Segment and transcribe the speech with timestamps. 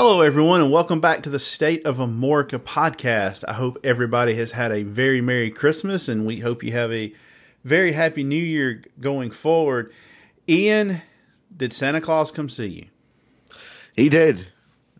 [0.00, 3.42] Hello, everyone, and welcome back to the State of Amorica podcast.
[3.48, 7.12] I hope everybody has had a very Merry Christmas, and we hope you have a
[7.64, 9.92] very Happy New Year going forward.
[10.48, 11.02] Ian,
[11.54, 12.86] did Santa Claus come see you?
[13.96, 14.46] He did,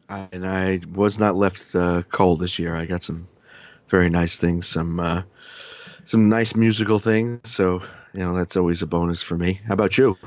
[0.08, 2.74] I, and I was not left uh, cold this year.
[2.74, 3.28] I got some
[3.86, 5.22] very nice things, some uh,
[6.06, 7.48] some nice musical things.
[7.48, 9.60] So you know that's always a bonus for me.
[9.64, 10.19] How about you?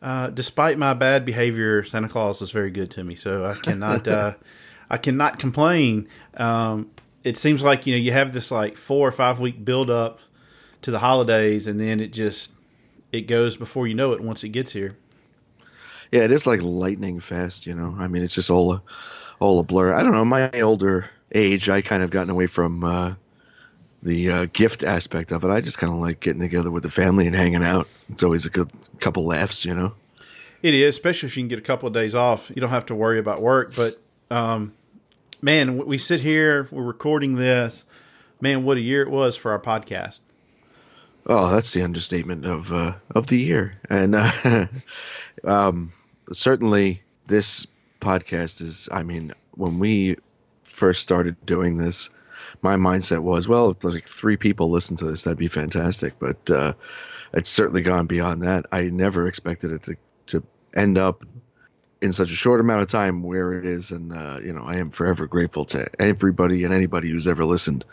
[0.00, 4.06] Uh, despite my bad behavior, Santa Claus was very good to me, so I cannot
[4.06, 4.34] uh,
[4.90, 6.08] I cannot complain.
[6.34, 6.90] Um,
[7.24, 10.20] it seems like you know you have this like four or five week build up
[10.82, 12.52] to the holidays, and then it just
[13.12, 14.96] it goes before you know it once it gets here.
[16.12, 17.66] Yeah, it is like lightning fast.
[17.66, 18.82] You know, I mean, it's just all a
[19.40, 19.94] all a blur.
[19.94, 20.24] I don't know.
[20.24, 23.14] My older age, I kind of gotten away from uh,
[24.02, 25.48] the uh, gift aspect of it.
[25.48, 27.88] I just kind of like getting together with the family and hanging out.
[28.10, 29.94] It's always a good couple laughs, you know.
[30.62, 32.50] It is, especially if you can get a couple of days off.
[32.50, 33.74] You don't have to worry about work.
[33.76, 33.96] But
[34.30, 34.72] um,
[35.40, 37.84] man, we sit here, we're recording this.
[38.40, 40.20] Man, what a year it was for our podcast.
[41.26, 44.66] Oh, that's the understatement of uh, of the year, and uh,
[45.44, 45.92] um,
[46.32, 47.66] certainly this
[48.00, 48.88] podcast is.
[48.90, 50.16] I mean, when we
[50.62, 52.08] first started doing this,
[52.62, 56.14] my mindset was, well, if like three people listen to this, that'd be fantastic.
[56.18, 56.72] But uh,
[57.32, 58.66] it's certainly gone beyond that.
[58.72, 60.42] I never expected it to to
[60.74, 61.24] end up
[62.00, 64.76] in such a short amount of time where it is, and uh, you know, I
[64.76, 67.84] am forever grateful to everybody and anybody who's ever listened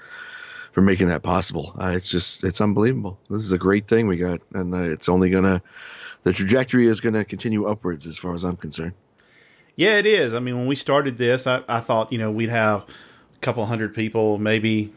[0.72, 1.74] for making that possible.
[1.80, 3.20] Uh, it's just it's unbelievable.
[3.30, 5.62] This is a great thing we got, and uh, it's only gonna
[6.24, 8.94] the trajectory is gonna continue upwards as far as I'm concerned.
[9.76, 10.34] Yeah, it is.
[10.34, 12.86] I mean, when we started this, I, I thought you know we'd have
[13.46, 14.92] couple hundred people, maybe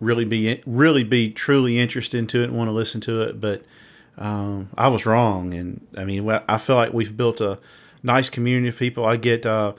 [0.00, 3.62] really be really be truly interested into it and want to listen to it, but
[4.18, 5.54] um, I was wrong.
[5.54, 7.58] And I mean, I feel like we've built a
[8.02, 9.04] nice community of people.
[9.04, 9.72] I get uh,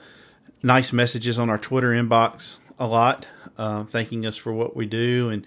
[0.62, 3.26] nice messages on our Twitter inbox a lot,
[3.56, 5.46] uh, thanking us for what we do, and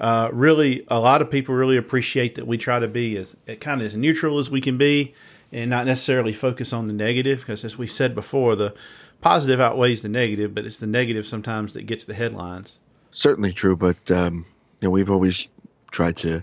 [0.00, 3.82] uh, really, a lot of people really appreciate that we try to be as kind
[3.82, 5.14] of as neutral as we can be,
[5.52, 7.40] and not necessarily focus on the negative.
[7.40, 8.74] Because as we said before, the
[9.20, 12.78] positive outweighs the negative, but it's the negative sometimes that gets the headlines.
[13.10, 14.46] Certainly true, but um,
[14.80, 15.48] you know, we've always
[15.90, 16.42] tried to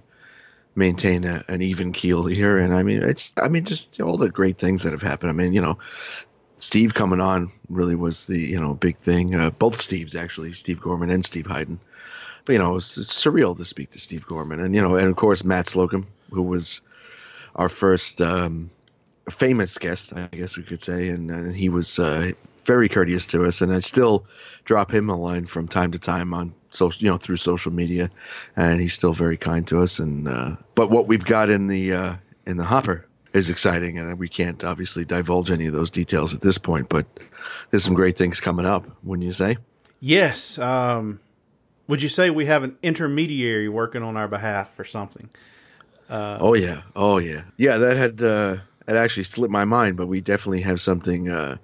[0.75, 4.29] maintain a, an even keel here, and I mean, it's I mean, just all the
[4.29, 5.29] great things that have happened.
[5.29, 5.79] I mean, you know,
[6.57, 9.35] Steve coming on really was the you know big thing.
[9.35, 11.79] Uh, both Steves actually, Steve Gorman and Steve Hyden.
[12.45, 15.07] But you know, it's, it's surreal to speak to Steve Gorman, and you know, and
[15.07, 16.81] of course Matt Slocum, who was
[17.55, 18.69] our first um,
[19.29, 22.31] famous guest, I guess we could say, and, and he was uh,
[22.67, 24.27] very courteous to us, and I still
[24.65, 28.11] drop him a line from time to time on social, you know, through social media,
[28.55, 29.99] and he's still very kind to us.
[29.99, 34.19] And uh, but what we've got in the uh, in the hopper is exciting, and
[34.19, 36.89] we can't obviously divulge any of those details at this point.
[36.89, 37.07] But
[37.71, 39.57] there's some great things coming up, wouldn't you say?
[40.01, 40.59] Yes.
[40.59, 41.21] Um,
[41.87, 45.29] would you say we have an intermediary working on our behalf or something?
[46.09, 47.77] Uh, oh yeah, oh yeah, yeah.
[47.77, 51.57] That had uh, that actually slipped my mind, but we definitely have something uh,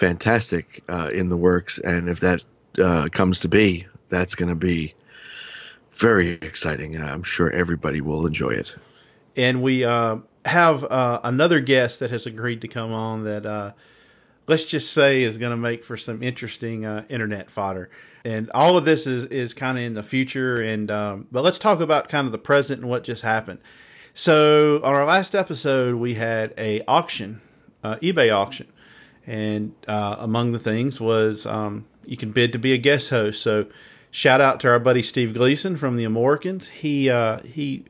[0.00, 2.40] fantastic uh, in the works, and if that
[2.82, 4.94] uh, comes to be, that's going to be
[5.92, 6.98] very exciting.
[6.98, 8.74] I'm sure everybody will enjoy it.
[9.36, 10.16] And we uh,
[10.46, 13.72] have uh, another guest that has agreed to come on that uh,
[14.46, 17.90] let's just say is going to make for some interesting uh, internet fodder.
[18.24, 20.62] And all of this is, is kind of in the future.
[20.62, 23.60] And um, but let's talk about kind of the present and what just happened.
[24.14, 27.42] So on our last episode, we had a auction,
[27.84, 28.66] eBay auction,
[29.26, 33.42] and uh, among the things was um, you can bid to be a guest host.
[33.42, 33.66] So
[34.10, 36.68] shout out to our buddy Steve Gleason from the Amoricans.
[36.68, 37.84] He uh, he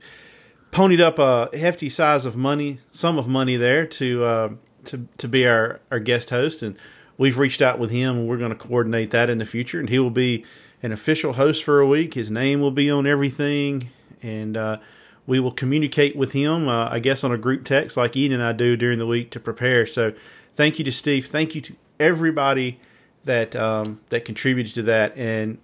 [0.70, 4.48] ponied up a hefty size of money, sum of money there to uh,
[4.84, 6.76] to to be our our guest host, and
[7.18, 8.18] we've reached out with him.
[8.18, 10.44] and We're going to coordinate that in the future, and he will be
[10.82, 12.14] an official host for a week.
[12.14, 13.90] His name will be on everything,
[14.22, 14.78] and uh,
[15.26, 16.68] we will communicate with him.
[16.68, 19.30] Uh, I guess on a group text like Ian and I do during the week
[19.32, 19.86] to prepare.
[19.86, 20.12] So,
[20.60, 21.24] thank you to Steve.
[21.24, 22.78] Thank you to everybody
[23.24, 25.16] that um, that contributed to that.
[25.16, 25.56] And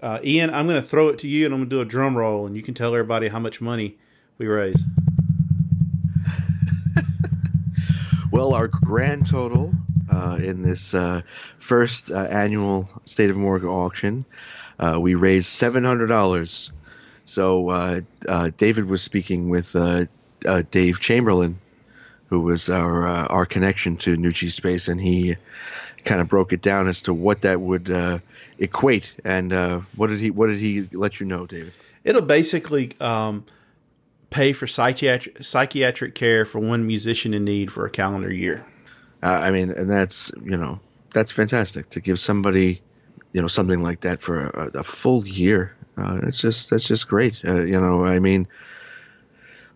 [0.00, 1.84] uh, Ian, I'm going to throw it to you, and I'm going to do a
[1.84, 3.96] drum roll, and you can tell everybody how much money
[4.38, 4.80] we raise.
[8.30, 9.74] well, our grand total
[10.08, 11.22] uh, in this uh,
[11.58, 14.24] first uh, annual State of Amorica auction.
[14.78, 16.70] Uh, we raised seven hundred dollars.
[17.24, 18.02] So uh,
[18.56, 19.74] David was speaking with
[20.70, 21.58] Dave Chamberlain,
[22.34, 25.36] who was our our connection to Nuci Space, and he
[26.04, 27.88] kind of broke it down as to what that would
[28.58, 29.14] equate.
[29.24, 29.52] And
[29.96, 31.72] what did he what did he let you know, David?
[32.04, 33.44] It'll basically um,
[34.30, 38.66] pay for psychiatric psychiatric care for one musician in need for a calendar year.
[39.22, 40.80] Uh, I mean, and that's you know
[41.12, 42.82] that's fantastic to give somebody
[43.32, 45.74] you know something like that for a, a full year.
[45.96, 47.42] Uh, it's just that's just great.
[47.44, 48.48] Uh, you know, I mean,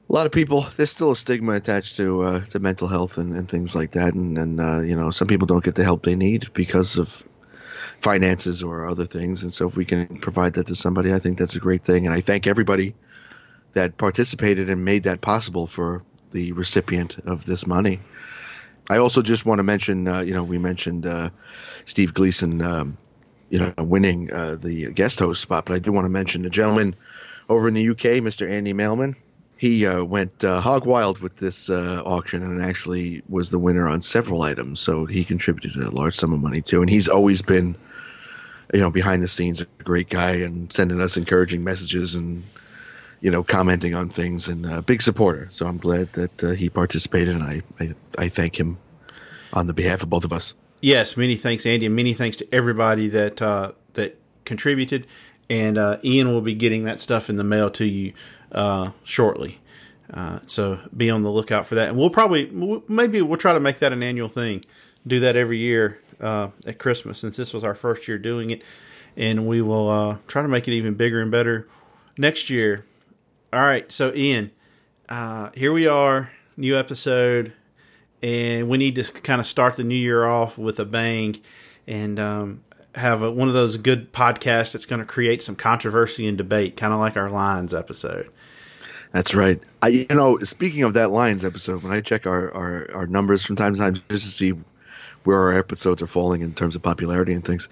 [0.08, 3.36] a lot of people there's still a stigma attached to uh, to mental health and,
[3.36, 6.02] and things like that, and and uh, you know some people don't get the help
[6.02, 7.22] they need because of
[8.00, 9.42] finances or other things.
[9.42, 12.06] And so if we can provide that to somebody, I think that's a great thing.
[12.06, 12.94] And I thank everybody
[13.72, 18.00] that participated and made that possible for the recipient of this money.
[18.88, 21.30] I also just want to mention, uh, you know, we mentioned uh,
[21.84, 22.98] Steve Gleason, um,
[23.50, 26.50] you know, winning uh, the guest host spot, but I do want to mention the
[26.50, 26.94] gentleman
[27.48, 28.48] over in the UK, Mr.
[28.48, 29.16] Andy Mailman.
[29.58, 33.88] He uh, went uh, hog wild with this uh, auction and actually was the winner
[33.88, 34.78] on several items.
[34.78, 37.76] So he contributed a large sum of money too, and he's always been,
[38.72, 42.44] you know, behind the scenes a great guy and sending us encouraging messages and
[43.20, 45.48] you know, commenting on things and a big supporter.
[45.50, 48.78] So I'm glad that uh, he participated, and I, I, I thank him
[49.52, 50.54] on the behalf of both of us.
[50.80, 55.06] Yes, many thanks, Andy, and many thanks to everybody that uh, that contributed.
[55.50, 58.12] And uh, Ian will be getting that stuff in the mail to you
[58.52, 59.60] uh, shortly.
[60.12, 62.50] Uh, so be on the lookout for that, and we'll probably
[62.88, 64.64] maybe we'll try to make that an annual thing.
[65.06, 68.62] Do that every year uh, at Christmas, since this was our first year doing it,
[69.16, 71.68] and we will uh, try to make it even bigger and better
[72.16, 72.84] next year
[73.50, 74.50] all right, so Ian,
[75.08, 77.54] uh, here we are, new episode,
[78.22, 81.40] and we need to kind of start the new year off with a bang,
[81.86, 82.62] and um,
[82.94, 86.76] have a, one of those good podcasts that's going to create some controversy and debate,
[86.76, 88.28] kind of like our Lions episode.
[89.12, 89.60] That's right.
[89.80, 93.44] I, you know, speaking of that Lions episode, when I check our, our, our numbers
[93.44, 94.52] from time to time just to see
[95.24, 97.68] where our episodes are falling in terms of popularity and things,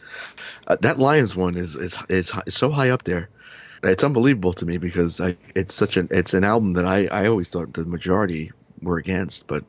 [0.66, 3.28] uh, that Lions one is, is is is so high up there
[3.82, 7.26] it's unbelievable to me because I, it's such an it's an album that I, I
[7.26, 9.64] always thought the majority were against, but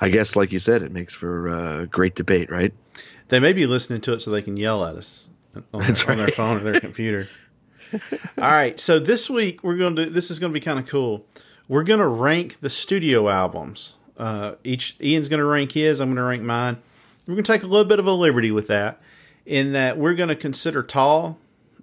[0.00, 2.72] I guess like you said, it makes for uh, great debate, right?
[3.28, 6.08] They may be listening to it so they can yell at us on, their, right.
[6.08, 7.28] on their phone or their computer.
[8.38, 10.86] All right, so this week we're going to this is going to be kind of
[10.86, 11.26] cool.
[11.68, 13.94] We're going to rank the studio albums.
[14.16, 16.00] Uh, each Ian's going to rank his.
[16.00, 16.78] I'm going to rank mine.
[17.26, 19.00] We're going to take a little bit of a liberty with that,
[19.46, 21.38] in that we're going to consider Tall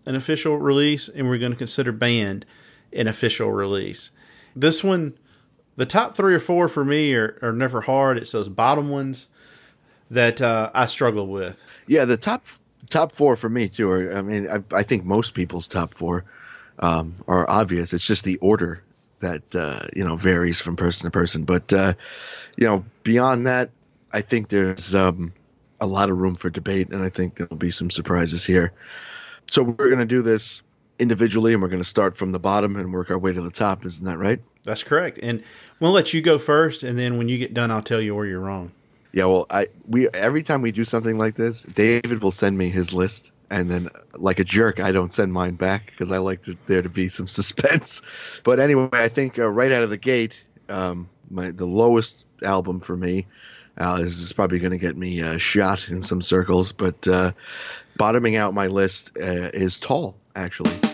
[0.06, 2.46] an official release, and we're going to consider Band
[2.94, 4.12] an official release.
[4.56, 5.14] This one,
[5.76, 8.18] the top three or four for me are, are never hard.
[8.18, 9.28] It's those bottom ones
[10.10, 11.64] that uh, I struggle with.
[11.88, 12.44] Yeah, the top
[12.92, 14.12] top four for me too.
[14.12, 16.26] I mean, I, I think most people's top four
[16.80, 17.94] um, are obvious.
[17.94, 18.84] It's just the order
[19.20, 21.46] that uh, you know varies from person to person.
[21.46, 21.94] But uh,
[22.58, 23.72] you know, beyond that,
[24.12, 25.34] I think there's um,
[25.80, 28.74] a lot of room for debate, and I think there'll be some surprises here.
[29.50, 30.62] So we're going to do this
[31.00, 33.52] individually, and we're going to start from the bottom and work our way to the
[33.52, 33.86] top.
[33.86, 34.40] Isn't that right?
[34.64, 35.20] That's correct.
[35.22, 35.44] And
[35.80, 38.26] we'll let you go first, and then when you get done, I'll tell you where
[38.26, 38.72] you're wrong.
[39.14, 42.70] Yeah, well, I we every time we do something like this, David will send me
[42.70, 46.44] his list, and then like a jerk, I don't send mine back because I like
[46.44, 48.02] to, there to be some suspense.
[48.44, 52.80] But anyway, I think uh, right out of the gate, um, my the lowest album
[52.80, 53.28] for me
[53.78, 57.32] uh, is probably going to get me uh, shot in some circles, but uh,
[57.98, 60.91] bottoming out my list uh, is tall, actually.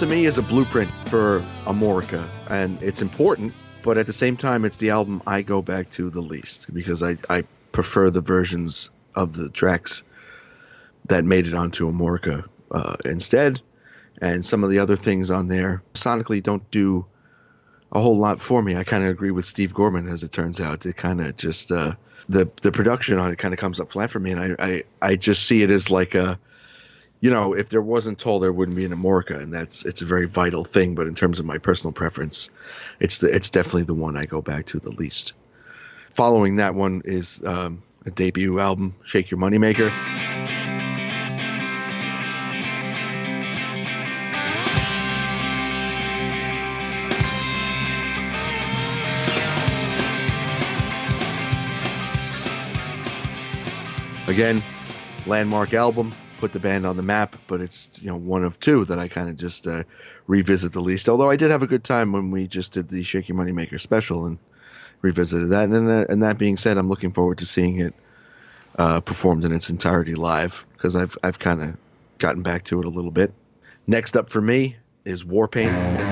[0.00, 3.52] To me is a blueprint for Amorica, and it's important,
[3.82, 7.02] but at the same time, it's the album I go back to the least because
[7.02, 10.02] I, I prefer the versions of the tracks
[11.04, 13.60] that made it onto Amorica uh, instead.
[14.22, 17.04] And some of the other things on there sonically don't do
[17.92, 18.76] a whole lot for me.
[18.76, 20.86] I kind of agree with Steve Gorman, as it turns out.
[20.86, 24.10] It kind of just uh, the the production on it kind of comes up flat
[24.10, 26.38] for me, and I, I I just see it as like a
[27.20, 30.06] you know, if there wasn't Tall, there wouldn't be an Amorica, and that's it's a
[30.06, 30.94] very vital thing.
[30.94, 32.50] But in terms of my personal preference,
[32.98, 35.34] it's the it's definitely the one I go back to the least.
[36.12, 39.92] Following that one is um, a debut album, Shake Your Moneymaker.
[54.26, 54.62] Again,
[55.26, 58.84] landmark album put the band on the map, but it's you know one of two
[58.86, 59.84] that I kind of just uh,
[60.26, 61.08] revisit the least.
[61.08, 63.78] Although I did have a good time when we just did the Shaky Money Maker
[63.78, 64.38] special and
[65.02, 65.68] revisited that.
[65.68, 67.94] And uh, and that being said, I'm looking forward to seeing it
[68.76, 71.76] uh, performed in its entirety live because I've I've kind of
[72.18, 73.32] gotten back to it a little bit.
[73.86, 76.09] Next up for me is Warpaint.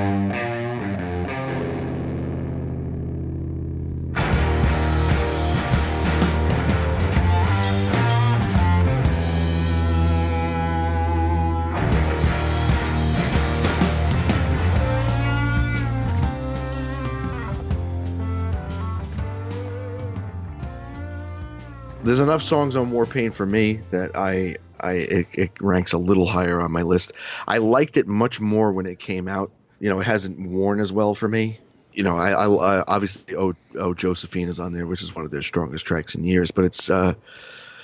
[22.29, 26.61] Enough songs on Warpaint for me that I I it, it, ranks a little higher
[26.61, 27.15] on my list.
[27.47, 29.51] I liked it much more when it came out.
[29.81, 31.59] You know, it hasn't worn as well for me.
[31.93, 35.25] You know, I, I, I obviously oh oh Josephine is on there, which is one
[35.25, 36.51] of their strongest tracks in years.
[36.51, 37.15] But it's uh,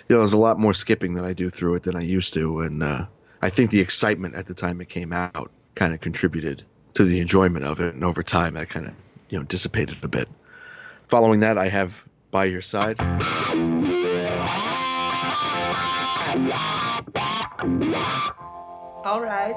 [0.09, 2.35] you know, there's a lot more skipping that I do through it than I used
[2.35, 3.07] to, and uh,
[3.41, 7.21] I think the excitement at the time it came out kind of contributed to the
[7.21, 8.95] enjoyment of it, and over time that kind of
[9.31, 10.29] you know dissipated a bit.
[11.09, 12.99] Following that, I have by your side.
[19.05, 19.55] All right.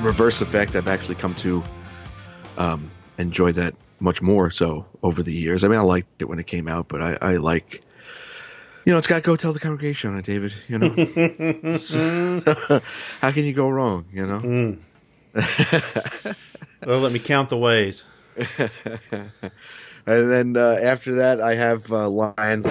[0.00, 1.62] Reverse effect, I've actually come to
[2.58, 5.64] um, enjoy that much more so over the years.
[5.64, 7.82] I mean, I liked it when it came out, but I, I like
[8.86, 10.54] you know, it's got to go tell the congregation on it, David.
[10.68, 12.80] You know, so,
[13.20, 14.06] how can you go wrong?
[14.12, 14.40] You know.
[14.40, 16.34] Mm.
[16.86, 18.04] well, let me count the ways.
[18.36, 18.70] and
[20.06, 22.66] then uh, after that, I have uh, Lions.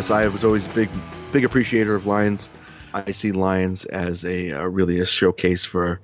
[0.00, 0.88] Course, I was always a big,
[1.30, 2.48] big appreciator of Lions.
[2.94, 6.00] I see Lions as a, a really a showcase for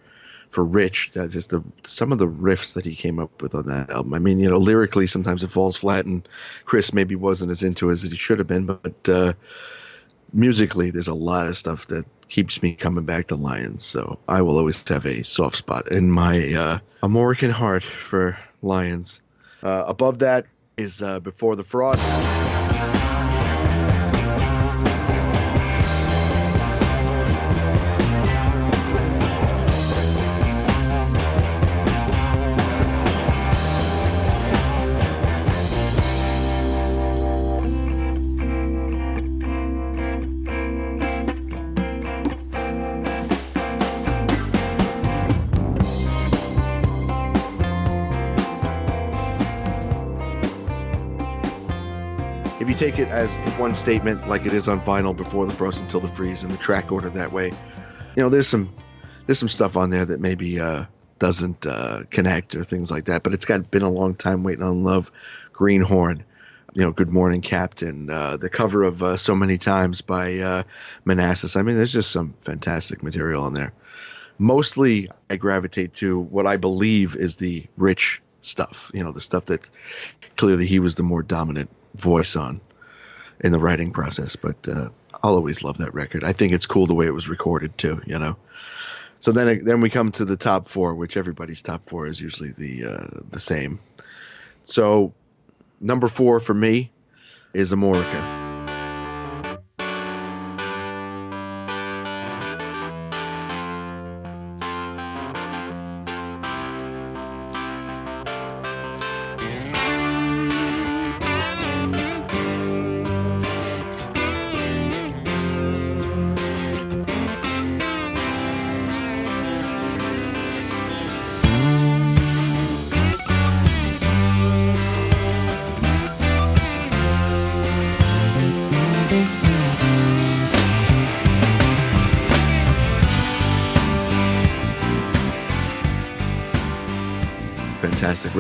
[0.51, 1.13] for Rich.
[1.15, 4.13] That's just the some of the riffs that he came up with on that album.
[4.13, 6.29] I mean, you know, lyrically sometimes it falls flat, and
[6.67, 9.33] Chris maybe wasn't as into it as he should have been, but uh,
[10.31, 13.83] musically, there's a lot of stuff that keeps me coming back to Lions.
[13.83, 19.23] So I will always have a soft spot in my uh, American heart for Lions.
[19.63, 20.45] Uh, above that
[20.77, 22.46] is uh, Before the Frost.
[52.75, 56.09] Take it as one statement, like it is on vinyl, before the frost until the
[56.09, 57.49] freeze, and the track order that way.
[58.17, 58.75] You know, there's some
[59.27, 60.85] there's some stuff on there that maybe uh,
[61.19, 63.23] doesn't uh, connect or things like that.
[63.23, 65.11] But it's got been a long time waiting on love.
[65.53, 66.25] Greenhorn,
[66.75, 70.63] you know, Good Morning Captain, uh, the cover of uh, So Many Times by uh,
[71.05, 71.57] Manassas.
[71.57, 73.73] I mean, there's just some fantastic material on there.
[74.39, 78.91] Mostly, I gravitate to what I believe is the rich stuff.
[78.93, 79.69] You know, the stuff that
[80.37, 82.61] clearly he was the more dominant voice on
[83.41, 84.37] in the writing process.
[84.37, 84.89] But uh,
[85.23, 86.25] I'll always love that record.
[86.25, 88.01] I think it's cool the way it was recorded too.
[88.07, 88.37] You know.
[89.21, 92.53] So then then we come to the top four, which everybody's top four is usually
[92.53, 93.81] the uh, the same.
[94.65, 95.15] So
[95.81, 96.91] number four for me
[97.55, 98.46] is Amorica.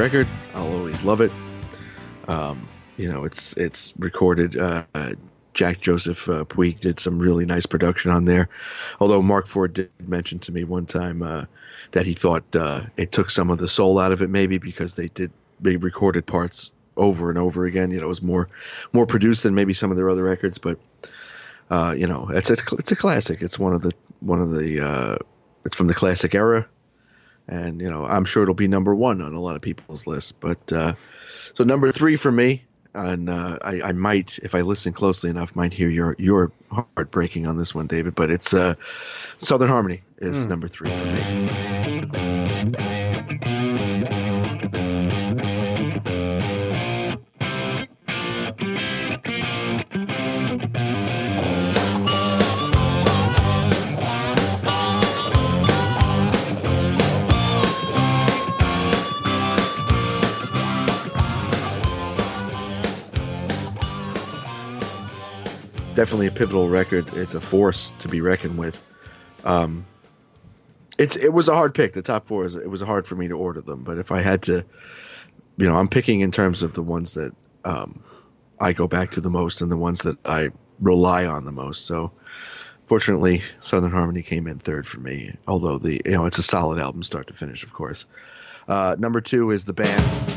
[0.06, 0.28] Record.
[0.54, 1.32] I'll always love it.
[2.28, 4.56] Um, you know, it's it's recorded.
[4.56, 4.84] Uh,
[5.52, 8.48] Jack Joseph uh, Puig did some really nice production on there.
[9.00, 11.46] Although Marc Ford did mention to me one time uh,
[11.90, 14.94] that he thought uh, it took some of the soul out of it, maybe because
[14.94, 17.90] they did they recorded parts over and over again.
[17.90, 18.48] You know, it was more
[18.92, 20.78] more produced than maybe some of their other records, but
[21.68, 23.42] Uh, you know, it's, it's it's a classic.
[23.42, 25.16] It's one of the one of the uh,
[25.64, 26.68] it's from the classic era,
[27.48, 30.32] and you know I'm sure it'll be number one on a lot of people's lists.
[30.32, 30.94] But uh,
[31.54, 35.54] so number three for me, and uh, I, I might, if I listen closely enough,
[35.54, 38.14] might hear your your heart breaking on this one, David.
[38.14, 38.74] But it's uh,
[39.38, 40.50] Southern Harmony is mm.
[40.50, 43.05] number three for me.
[65.96, 67.12] Definitely a pivotal record.
[67.14, 68.80] It's a force to be reckoned with.
[69.44, 69.86] Um,
[70.98, 71.94] it's it was a hard pick.
[71.94, 74.20] The top four is it was hard for me to order them, but if I
[74.20, 74.64] had to,
[75.56, 77.34] you know, I'm picking in terms of the ones that
[77.64, 78.04] um,
[78.60, 80.50] I go back to the most and the ones that I
[80.80, 81.86] rely on the most.
[81.86, 82.12] So,
[82.86, 85.36] fortunately, Southern Harmony came in third for me.
[85.48, 88.06] Although the you know it's a solid album start to finish, of course.
[88.68, 90.35] Uh, number two is the band.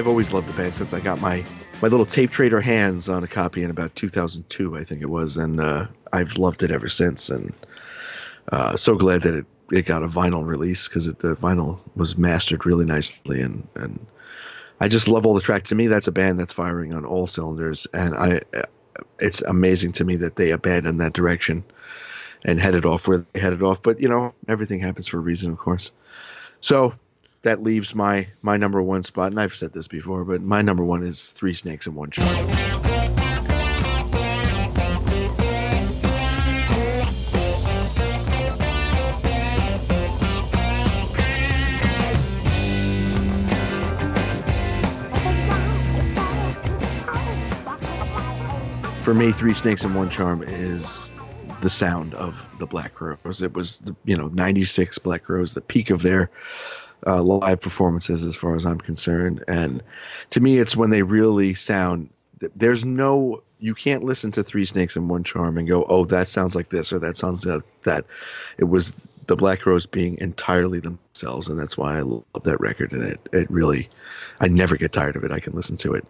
[0.00, 1.44] I've always loved the band since I got my
[1.82, 5.36] my little tape trader hands on a copy in about 2002, I think it was,
[5.36, 7.28] and uh, I've loved it ever since.
[7.28, 7.52] And
[8.50, 12.64] uh, so glad that it, it got a vinyl release because the vinyl was mastered
[12.64, 14.06] really nicely, and and
[14.80, 15.68] I just love all the tracks.
[15.68, 18.40] To me, that's a band that's firing on all cylinders, and I
[19.18, 21.62] it's amazing to me that they abandoned that direction
[22.42, 23.82] and headed off where they headed off.
[23.82, 25.92] But you know, everything happens for a reason, of course.
[26.62, 26.94] So
[27.42, 30.84] that leaves my my number one spot, and I've said this before, but my number
[30.84, 32.28] one is Three Snakes and One Charm.
[49.02, 51.10] For me, Three Snakes and One Charm is
[51.62, 53.42] the sound of the Black Crowes.
[53.42, 56.30] It was, the, you know, 96 Black Crowes, the peak of their
[57.06, 59.44] uh, live performances as far as I'm concerned.
[59.48, 59.82] And
[60.30, 62.10] to me, it's when they really sound.
[62.56, 66.28] There's no you can't listen to Three Snakes and One Charm and go, oh, that
[66.28, 68.06] sounds like this or that sounds like that.
[68.58, 68.92] It was
[69.26, 72.92] the Black Crowes being entirely themselves, and that's why I love that record.
[72.92, 73.88] And it it really,
[74.40, 75.32] I never get tired of it.
[75.32, 76.06] I can listen to it.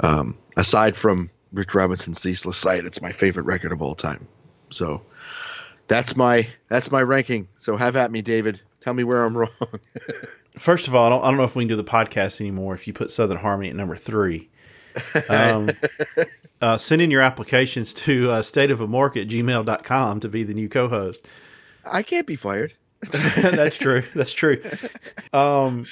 [0.00, 4.26] Um, aside from Rich Robinson's Ceaseless Sight, it's my favorite record of all time.
[4.70, 5.02] So
[5.86, 7.48] that's my that's my ranking.
[7.56, 8.60] So have at me, David.
[8.86, 9.50] Tell me where I'm wrong.
[10.60, 12.72] First of all, I don't, I don't, know if we can do the podcast anymore
[12.72, 14.48] if you put Southern Harmony at number three.
[15.28, 15.70] Um,
[16.62, 20.86] uh, send in your applications to uh, stateofamork at gmail.com to be the new co
[20.86, 21.26] host.
[21.84, 22.74] I can't be fired.
[23.10, 24.04] That's true.
[24.14, 24.62] That's true.
[25.32, 25.86] Um,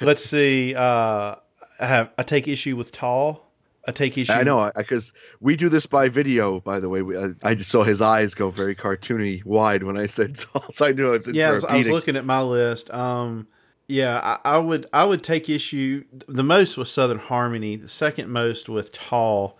[0.00, 0.74] let's see.
[0.74, 1.36] Uh,
[1.78, 3.49] I have I take issue with tall.
[3.88, 4.32] I take issue.
[4.32, 6.60] I know because we do this by video.
[6.60, 9.96] By the way, we, I, I, just saw his eyes go very cartoony wide when
[9.96, 11.48] I said tall, so I knew I was in yeah.
[11.48, 12.90] I was, I was, looking at my list.
[12.90, 13.48] Um,
[13.88, 18.28] yeah, I, I, would I would take issue the most with Southern Harmony, the second
[18.28, 19.58] most with Tall,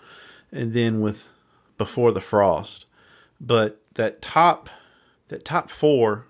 [0.53, 1.29] and then with
[1.79, 2.87] Before the Frost.
[3.41, 4.69] But that top
[5.29, 6.27] that top four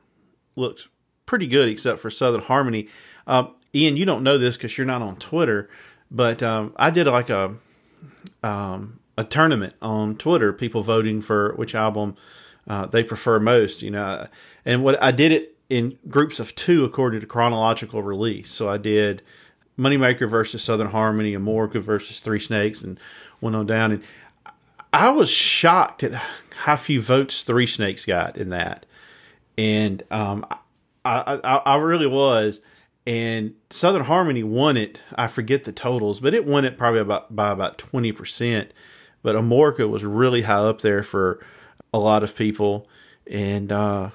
[0.55, 0.89] looks
[1.27, 2.89] pretty good, except for Southern Harmony.
[3.27, 5.69] Um, Ian, you don't know this because you're not on Twitter,
[6.11, 7.57] but um, I did like a
[8.43, 12.17] um, a tournament on Twitter, people voting for which album
[12.69, 13.83] uh, they prefer most.
[13.83, 14.27] You know,
[14.65, 18.51] and what I did it in groups of two according to chronological release.
[18.51, 19.23] So I did
[19.79, 22.99] Moneymaker versus Southern Harmony, Amorica versus Three Snakes, and
[23.41, 23.93] went on down.
[23.93, 24.03] And
[24.93, 26.21] I was shocked at
[26.63, 28.85] how few votes Three Snakes got in that,
[29.57, 30.45] and um,
[31.05, 32.61] I, I, I really was
[33.07, 35.03] and Southern Harmony won it.
[35.15, 38.73] I forget the totals, but it won it probably about by about twenty percent.
[39.23, 41.45] But Amorica was really high up there for
[41.93, 42.89] a lot of people,
[43.27, 44.11] and uh,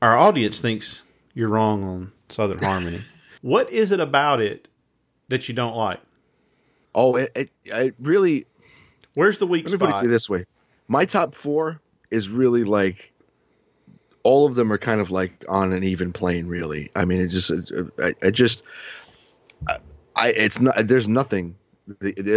[0.00, 1.02] our audience thinks
[1.34, 3.00] you're wrong on Southern Harmony.
[3.42, 4.68] What is it about it
[5.28, 6.00] that you don't like?
[6.94, 8.44] Oh, it, it, it really.
[9.14, 9.94] Where's the weak Let me spot?
[9.94, 10.44] put it this way:
[10.88, 11.80] my top four
[12.10, 13.09] is really like
[14.22, 16.90] all of them are kind of like on an even plane, really.
[16.94, 17.50] I mean, it just,
[17.98, 18.64] I, I just,
[20.16, 21.56] I, it's not, there's nothing.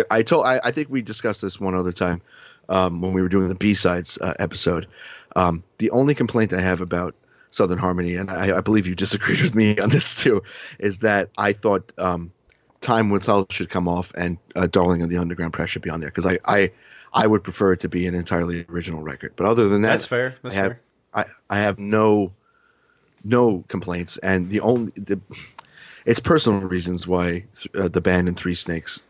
[0.09, 2.21] I told, I, I think we discussed this one other time
[2.69, 4.87] um, when we were doing the B sides uh, episode.
[5.35, 7.15] Um, the only complaint I have about
[7.49, 10.43] Southern Harmony, and I, I, believe you disagreed with me on this too,
[10.79, 12.31] is that I thought um,
[12.81, 15.89] Time Will Tell should come off, and uh, Darling of the Underground Press should be
[15.89, 16.71] on there because I, I
[17.13, 19.33] I would prefer it to be an entirely original record.
[19.35, 20.35] But other than that, That's fair.
[20.41, 20.81] That's I have fair.
[21.13, 22.33] I, I have no
[23.23, 25.19] no complaints, and the only the
[26.05, 29.01] it's personal reasons why uh, the band and Three Snakes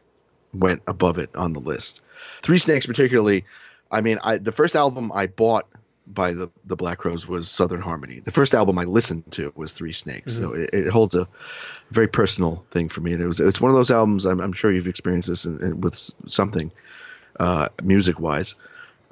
[0.54, 2.02] went above it on the list.
[2.42, 3.46] Three Snakes, particularly,
[3.92, 5.68] I mean, I the first album I bought
[6.06, 8.20] by the the Black Crowes was Southern Harmony.
[8.20, 11.28] The first album I listened to was Three Snakes, so it, it holds a
[11.90, 13.14] very personal thing for me.
[13.14, 14.26] And it was it's one of those albums.
[14.26, 15.96] I'm, I'm sure you've experienced this in, in, with
[16.28, 16.72] something
[17.40, 18.56] uh, music wise.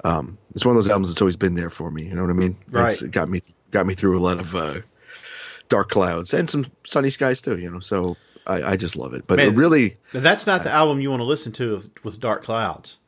[0.04, 2.04] Um, it's one of those albums that's always been there for me.
[2.04, 2.56] You know what I mean?
[2.70, 2.90] Right.
[2.90, 4.80] It's got me got me through a lot of uh,
[5.68, 7.58] dark clouds and some sunny skies too.
[7.58, 9.26] You know, so I, I just love it.
[9.26, 9.48] But Man.
[9.48, 12.98] it really, that's not the album you want to listen to with, Dark Clouds.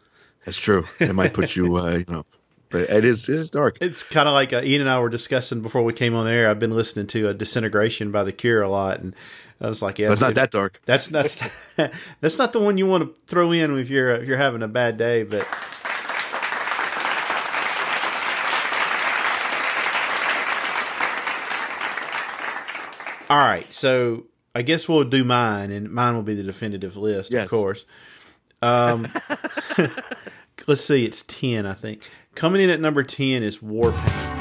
[0.45, 0.85] That's true.
[1.01, 2.27] It might put you, uh, you know,
[2.71, 3.79] but it is it is dark.
[3.81, 6.49] It's kind of like uh, Ian and I were discussing before we came on air.
[6.49, 9.15] I've been listening to uh, "Disintegration" by The Cure a lot, and
[9.61, 10.81] I was like, "Yeah, it's not that dark.
[10.85, 11.43] That's that's
[12.21, 14.69] that's not the one you want to throw in if you're if you're having a
[14.69, 15.47] bad day." But
[23.31, 27.33] all right, so I guess we'll do mine, and mine will be the definitive list,
[27.33, 27.45] Yes.
[27.45, 27.85] of course.
[28.63, 29.07] Um,
[30.67, 32.03] let's see, it's ten, I think.
[32.35, 34.34] Coming in at number ten is Warpaint.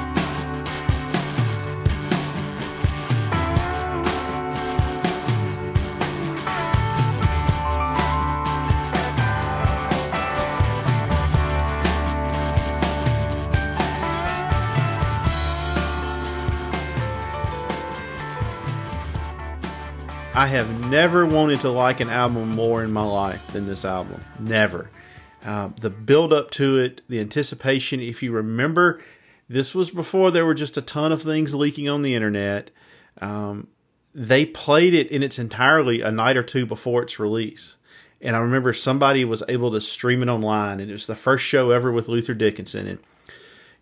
[20.94, 24.24] Never wanted to like an album more in my life than this album.
[24.40, 24.92] Never.
[25.44, 28.00] Um, the build up to it, the anticipation.
[28.00, 29.02] If you remember,
[29.48, 32.70] this was before there were just a ton of things leaking on the internet.
[33.20, 33.70] Um,
[34.14, 37.76] they played it in its entirely a night or two before its release.
[38.22, 41.44] And I remember somebody was able to stream it online, and it was the first
[41.44, 42.86] show ever with Luther Dickinson.
[42.86, 43.00] And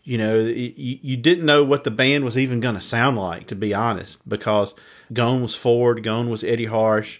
[0.04, 3.48] you know, you, you didn't know what the band was even going to sound like,
[3.48, 4.74] to be honest, because
[5.14, 7.20] gone was Ford, gone was Eddie Harsch,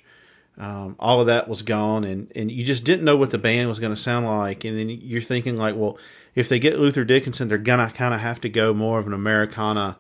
[0.58, 3.70] um, all of that was gone, and, and you just didn't know what the band
[3.70, 4.64] was going to sound like.
[4.64, 5.98] And then you're thinking, like, well,
[6.36, 9.14] if they get Luther Dickinson, they're to kind of have to go more of an
[9.14, 9.98] Americana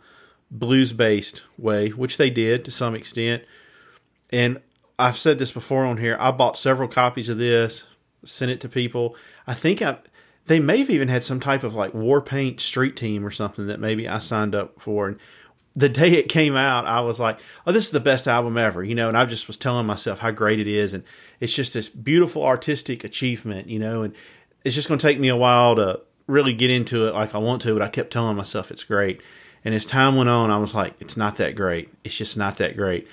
[0.51, 3.43] blues based way, which they did to some extent.
[4.29, 4.61] And
[4.99, 6.17] I've said this before on here.
[6.19, 7.85] I bought several copies of this,
[8.23, 9.15] sent it to people.
[9.47, 9.97] I think I
[10.47, 13.67] they may have even had some type of like war paint street team or something
[13.67, 15.07] that maybe I signed up for.
[15.07, 15.19] And
[15.75, 18.83] the day it came out, I was like, "Oh, this is the best album ever,"
[18.83, 19.07] you know.
[19.07, 21.03] And I just was telling myself how great it is, and
[21.39, 24.03] it's just this beautiful artistic achievement, you know.
[24.03, 24.13] And
[24.63, 27.37] it's just going to take me a while to really get into it like I
[27.37, 29.21] want to, but I kept telling myself it's great.
[29.63, 31.89] And as time went on, I was like, "It's not that great.
[32.03, 33.07] It's just not that great."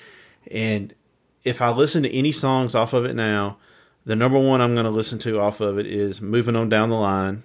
[0.51, 0.93] And
[1.43, 3.57] if I listen to any songs off of it now,
[4.05, 6.89] the number one I'm going to listen to off of it is "Moving On Down
[6.89, 7.43] the Line,"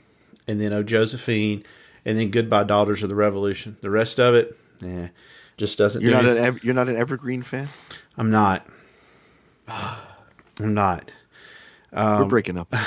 [0.49, 1.63] and then "Oh Josephine,"
[2.05, 5.09] and then "Goodbye Daughters of the Revolution." The rest of it, eh,
[5.57, 6.03] just doesn't.
[6.03, 6.47] You're do not me.
[6.47, 7.69] an you're not an Evergreen fan.
[8.17, 8.67] I'm not.
[9.69, 11.11] I'm not.
[11.93, 12.75] Um, We're breaking up.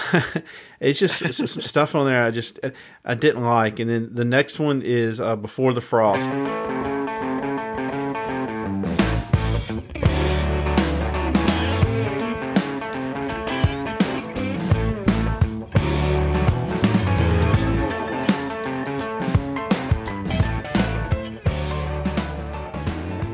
[0.79, 2.59] It's just some stuff on there I just
[3.03, 7.06] I didn't like, and then the next one is uh, "Before the Frost."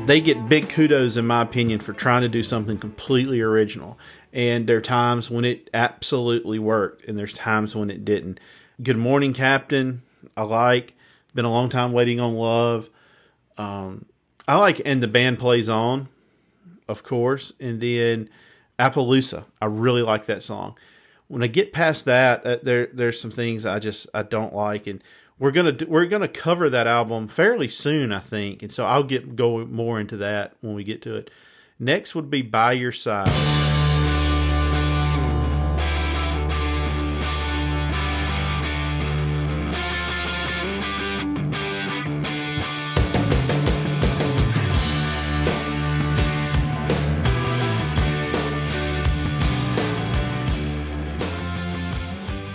[0.06, 3.98] They get big kudos in my opinion for trying to do something completely original.
[4.32, 8.38] And there are times when it absolutely worked and there's times when it didn't.
[8.82, 10.02] Good morning captain.
[10.36, 10.94] I like
[11.34, 12.90] been a long time waiting on love.
[13.56, 14.06] Um,
[14.46, 16.08] i like and the band plays on
[16.86, 17.52] of course.
[17.58, 18.28] And then
[18.78, 20.76] appaloosa i really like that song.
[21.28, 24.86] When i get past that uh, there there's some things i just i don't like.
[24.86, 25.02] And
[25.38, 29.02] we're gonna do, we're gonna cover that album fairly soon, I think, and so I'll
[29.02, 31.30] get go more into that when we get to it.
[31.78, 33.30] Next would be by your side.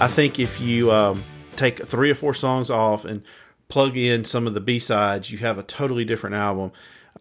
[0.01, 1.21] I think if you um,
[1.59, 3.21] take three or four songs off and
[3.67, 6.71] plug in some of the B sides, you have a totally different album.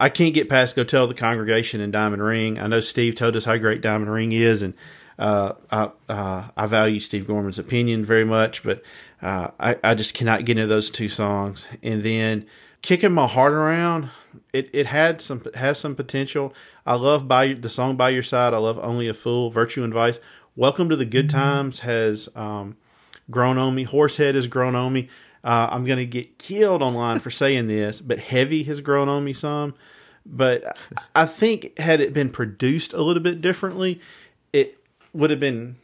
[0.01, 3.37] I can't get past "Go Tell the Congregation" and "Diamond Ring." I know Steve told
[3.37, 4.75] us how great "Diamond Ring" is, and
[5.19, 8.83] uh, I uh, I value Steve Gorman's opinion very much, but
[9.21, 11.67] uh, I I just cannot get into those two songs.
[11.83, 12.47] And then
[12.83, 14.11] kicking my heart around.
[14.53, 16.55] It it had some has some potential.
[16.87, 18.55] I love by the song by your side.
[18.55, 19.51] I love only a fool.
[19.51, 20.21] Virtue and vice.
[20.57, 22.77] Welcome to the good times has um,
[23.31, 23.85] grown on me.
[23.85, 25.09] Horsehead has grown on me.
[25.45, 29.33] Uh, I'm gonna get killed online for saying this, but heavy has grown on me
[29.33, 29.75] some.
[30.27, 30.77] But
[31.15, 34.01] I think had it been produced a little bit differently,
[34.53, 34.79] it
[35.13, 35.77] would have been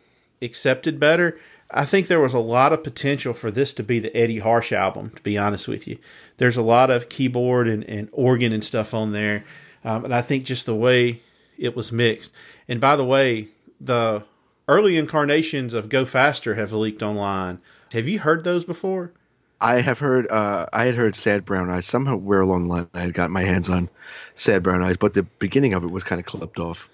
[0.43, 1.39] accepted better.
[1.71, 4.71] I think there was a lot of potential for this to be the Eddie Harsch
[4.71, 5.99] album, to be honest with you.
[6.37, 9.45] There's a lot of keyboard and, and organ and stuff on there.
[9.85, 11.23] Um, and I think just the way
[11.59, 12.33] it was mixed.
[12.69, 13.49] And by the way,
[13.81, 14.25] the
[14.69, 17.61] early incarnations of Go Faster have leaked online.
[17.93, 19.13] Have you heard those before?
[19.61, 20.27] I have heard.
[20.31, 23.43] Uh, I had heard "Sad Brown Eyes." Somewhere along the line, I had got my
[23.43, 23.89] hands on
[24.35, 26.89] "Sad Brown Eyes," but the beginning of it was kind of clipped off.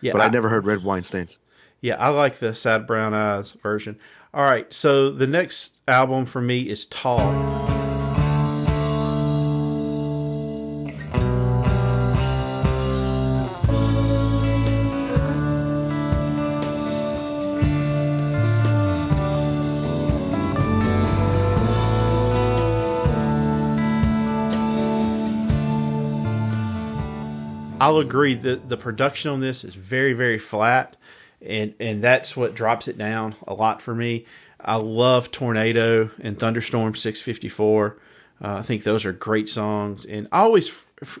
[0.00, 1.38] Yeah, but I, I never heard "Red Wine Stains."
[1.80, 3.98] Yeah, I like the "Sad Brown Eyes" version.
[4.32, 7.63] All right, so the next album for me is "Tall."
[27.94, 30.96] I'll agree that the production on this is very, very flat,
[31.40, 34.26] and and that's what drops it down a lot for me.
[34.60, 37.98] I love Tornado and Thunderstorm 654.
[38.42, 41.18] Uh, I think those are great songs, and I always f- f-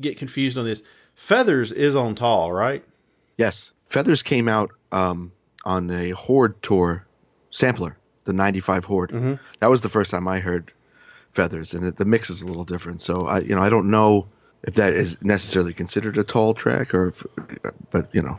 [0.00, 0.82] get confused on this.
[1.14, 2.84] Feathers is on Tall, right?
[3.36, 5.30] Yes, Feathers came out um,
[5.64, 7.06] on a Horde tour
[7.50, 9.10] sampler, the '95 Horde.
[9.10, 9.34] Mm-hmm.
[9.60, 10.72] That was the first time I heard
[11.32, 13.02] Feathers, and the, the mix is a little different.
[13.02, 14.28] So I, you know, I don't know
[14.64, 17.24] if that is necessarily considered a tall track or if,
[17.90, 18.38] but you know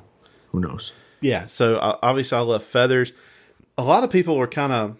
[0.51, 0.91] who knows?
[1.21, 3.13] Yeah so uh, obviously i love feathers.
[3.77, 4.97] A lot of people are kind of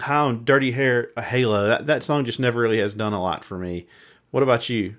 [0.00, 1.66] high on dirty hair a halo.
[1.68, 3.86] That, that song just never really has done a lot for me.
[4.30, 4.96] What about you?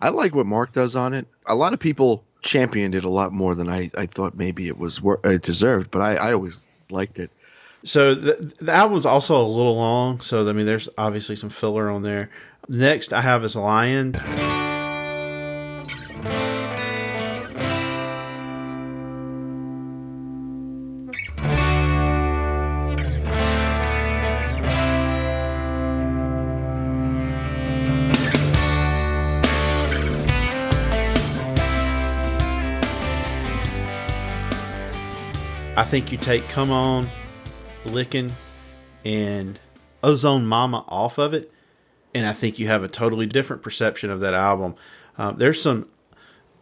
[0.00, 1.26] I like what Marc does on it.
[1.46, 4.78] A lot of people championed it a lot more than i, I thought maybe it
[4.78, 7.30] was it deserved but i, I always liked it.
[7.84, 11.90] So the, the album's also a little long so i mean there's obviously some filler
[11.90, 12.30] on there.
[12.68, 14.22] Next i have is lions
[35.78, 37.06] I think you take Come On,
[37.84, 38.32] Licking,
[39.04, 39.60] and
[40.02, 41.52] Ozone Mama off of it,
[42.12, 44.74] and I think you have a totally different perception of that album.
[45.16, 45.88] Uh, there's some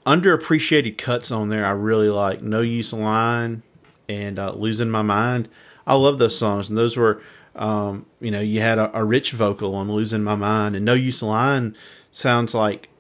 [0.05, 2.42] underappreciated cuts on there I really like.
[2.42, 3.62] No Use Line
[4.07, 5.48] and uh, Losing My Mind.
[5.87, 7.22] I love those songs, and those were,
[7.55, 10.92] um, you know, you had a, a, rich vocal on Losing My Mind, and No
[10.92, 11.74] Use Line
[12.12, 12.90] sounds like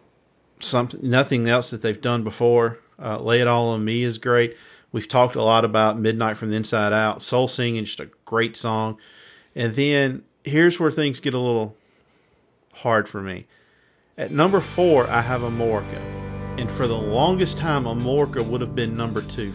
[0.60, 2.78] something, nothing else that they've done before.
[2.98, 4.56] Uh, Lay It All on Me is great.
[4.92, 7.22] We've talked a lot about Midnight from the Inside Out.
[7.22, 8.98] Soul Singing, just a great song.
[9.54, 11.76] And then here's where things get a little
[12.72, 13.46] hard for me.
[14.16, 16.00] At number four, I have Amorica.
[16.58, 19.52] And for the longest time, Amorica would have been number two.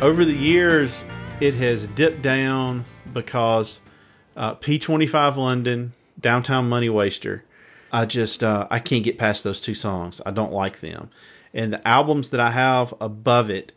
[0.00, 1.04] Over the years,
[1.40, 3.80] it has dipped down because
[4.36, 7.44] uh, P25 London, Downtown Money Waster.
[7.90, 10.20] I just uh, I can't get past those two songs.
[10.24, 11.10] I don't like them,
[11.54, 13.72] and the albums that I have above it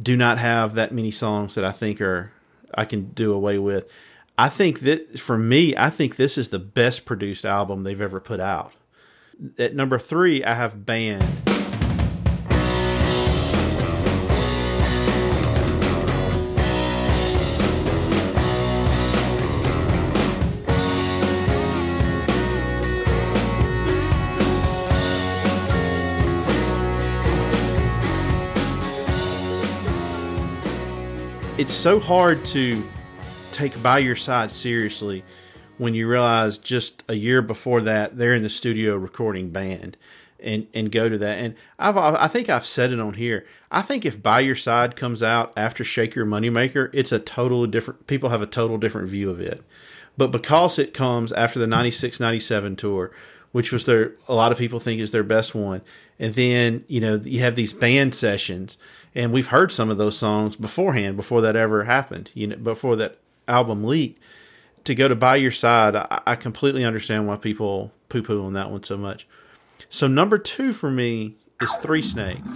[0.00, 2.32] do not have that many songs that I think are
[2.74, 3.88] I can do away with.
[4.36, 8.18] I think that for me, I think this is the best produced album they've ever
[8.18, 8.72] put out.
[9.58, 11.51] At number three, I have Band.
[31.62, 32.82] It's so hard to
[33.52, 35.22] take by your side seriously
[35.78, 39.96] when you realize just a year before that they're in the studio recording band
[40.40, 41.38] and and go to that.
[41.38, 43.46] And I've I think I've said it on here.
[43.70, 47.64] I think if by your side comes out after shake your moneymaker it's a total
[47.68, 49.62] different people have a total different view of it.
[50.16, 53.12] But because it comes after the 96 97 tour
[53.52, 55.80] which was their a lot of people think is their best one
[56.18, 58.76] and then you know you have these band sessions
[59.14, 62.96] and we've heard some of those songs beforehand before that ever happened you know before
[62.96, 64.20] that album leaked
[64.84, 68.54] to go to by your side, I, I completely understand why people poo poo on
[68.54, 69.26] that one so much.
[69.88, 72.50] So number two for me is Three Snakes.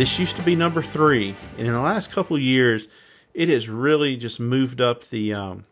[0.00, 2.88] This used to be number three, and in the last couple years,
[3.34, 5.66] it has really just moved up the um,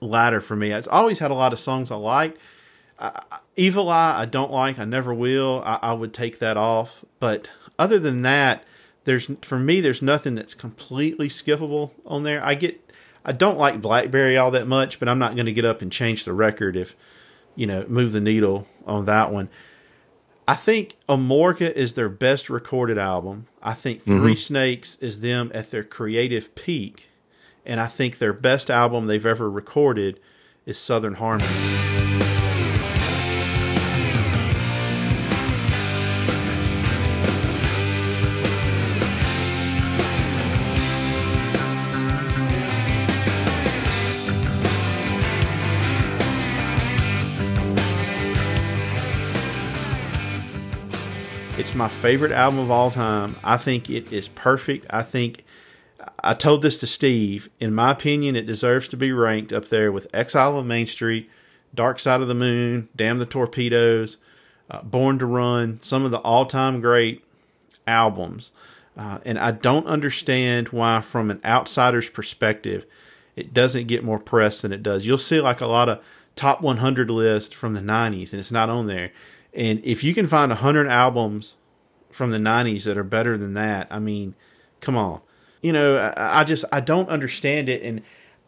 [0.00, 0.72] ladder for me.
[0.72, 2.38] It's always had a lot of songs I like.
[3.54, 4.78] Evil Eye, I don't like.
[4.78, 5.62] I never will.
[5.62, 7.04] I, I would take that off.
[7.20, 8.64] But other than that,
[9.04, 12.42] there's for me, there's nothing that's completely skippable on there.
[12.42, 12.80] I get,
[13.26, 15.92] I don't like Blackberry all that much, but I'm not going to get up and
[15.92, 16.96] change the record if,
[17.54, 19.50] you know, move the needle on that one.
[20.48, 23.48] I think Amorica is their best recorded album.
[23.62, 24.34] I think 3 mm-hmm.
[24.34, 27.04] Snakes is them at their creative peak.
[27.66, 30.18] And I think their best album they've ever recorded
[30.64, 31.87] is Southern Harmony.
[51.78, 53.36] My favorite album of all time.
[53.44, 54.84] I think it is perfect.
[54.90, 55.44] I think
[56.22, 57.48] I told this to Steve.
[57.60, 61.30] In my opinion, it deserves to be ranked up there with Exile on Main Street,
[61.72, 64.16] Dark Side of the Moon, Damn the Torpedoes,
[64.68, 67.24] uh, Born to Run, some of the all time great
[67.86, 68.50] albums.
[68.96, 72.86] Uh, and I don't understand why, from an outsider's perspective,
[73.36, 75.06] it doesn't get more press than it does.
[75.06, 76.02] You'll see like a lot of
[76.34, 79.12] top 100 lists from the 90s, and it's not on there.
[79.54, 81.54] And if you can find 100 albums
[82.10, 83.88] from the 90s that are better than that.
[83.90, 84.34] I mean,
[84.80, 85.20] come on.
[85.62, 88.02] You know, I, I just I don't understand it and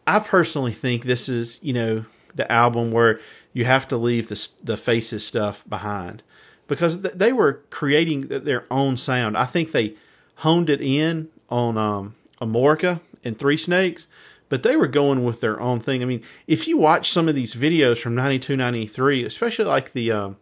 [0.07, 3.19] I personally think this is, you know, the album where
[3.53, 6.23] you have to leave the the faces stuff behind
[6.67, 9.37] because th- they were creating their own sound.
[9.37, 9.95] I think they
[10.35, 14.07] honed it in on um, Amorica and Three Snakes,
[14.47, 16.01] but they were going with their own thing.
[16.01, 20.11] I mean, if you watch some of these videos from 92, 93, especially like the
[20.11, 20.37] um,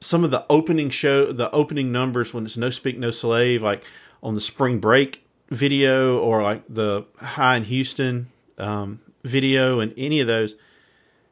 [0.00, 3.84] some of the opening show, the opening numbers when it's No Speak No Slave, like
[4.22, 10.20] on the Spring Break video or like the High in Houston um, video and any
[10.20, 10.54] of those,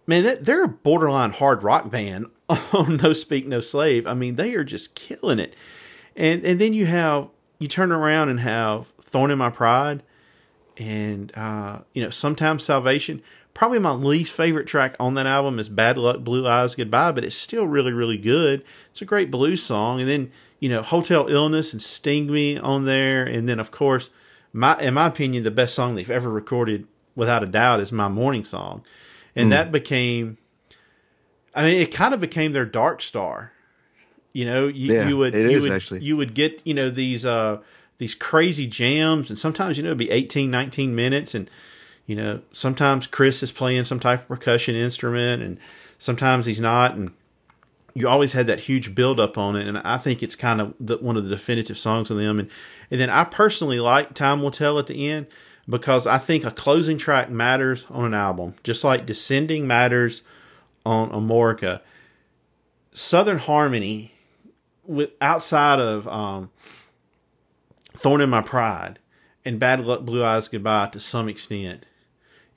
[0.06, 2.26] man, they're a borderline hard rock band
[2.72, 4.06] on No Speak No Slave.
[4.06, 5.54] I mean, they are just killing it.
[6.14, 7.28] And and then you have
[7.58, 10.02] you turn around and have Thorn in My Pride,
[10.76, 13.22] and uh, you know sometimes Salvation
[13.58, 17.24] probably my least favorite track on that album is Bad Luck Blue Eyes Goodbye, but
[17.24, 18.62] it's still really, really good.
[18.92, 19.98] It's a great blues song.
[19.98, 23.24] And then, you know, Hotel Illness and Sting Me on there.
[23.24, 24.10] And then, of course,
[24.52, 28.06] my in my opinion, the best song they've ever recorded, without a doubt, is My
[28.06, 28.84] Morning Song.
[29.34, 29.50] And mm.
[29.50, 30.38] that became,
[31.52, 33.50] I mean, it kind of became their dark star.
[34.32, 36.04] You know, you, yeah, you would, it you is would, actually.
[36.04, 37.58] you would get, you know, these, uh,
[37.96, 41.50] these crazy jams and sometimes, you know, it'd be 18, 19 minutes and,
[42.08, 45.58] you know, sometimes Chris is playing some type of percussion instrument and
[45.98, 46.94] sometimes he's not.
[46.94, 47.12] And
[47.92, 49.68] you always had that huge build up on it.
[49.68, 52.40] And I think it's kind of the, one of the definitive songs of them.
[52.40, 52.48] And,
[52.90, 55.26] and then I personally like Time Will Tell at the end
[55.68, 60.22] because I think a closing track matters on an album, just like Descending matters
[60.86, 61.82] on Amorica.
[62.90, 64.14] Southern Harmony,
[64.86, 66.50] with outside of um,
[67.94, 68.98] Thorn in My Pride
[69.44, 71.84] and Bad Luck Blue Eyes Goodbye to some extent,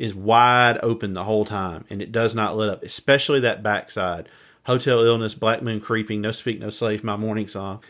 [0.02, 4.28] is wide open the whole time and it does not let up, especially that backside.
[4.64, 7.84] Hotel Illness, Black Moon Creeping, No Speak, No Slave, My Morning Song.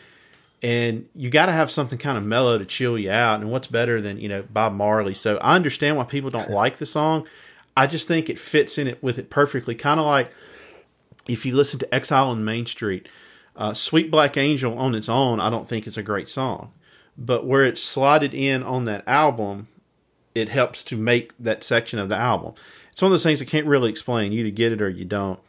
[0.62, 3.40] And you got to have something kind of mellow to chill you out.
[3.40, 5.14] And what's better than, you know, Bob Marley?
[5.14, 7.26] So I understand why people don't like the song.
[7.74, 9.74] I just think it fits in it with it perfectly.
[9.74, 10.30] Kind of like
[11.26, 13.08] if you listen to Exile on Main Street,
[13.56, 16.72] uh, Sweet Black Angel on its own, I don't think it's a great song.
[17.16, 19.68] But where it's slotted in on that album,
[20.34, 22.54] it helps to make that section of the album.
[22.92, 24.32] It's one of those things I can't really explain.
[24.32, 25.40] You either get it or you don't.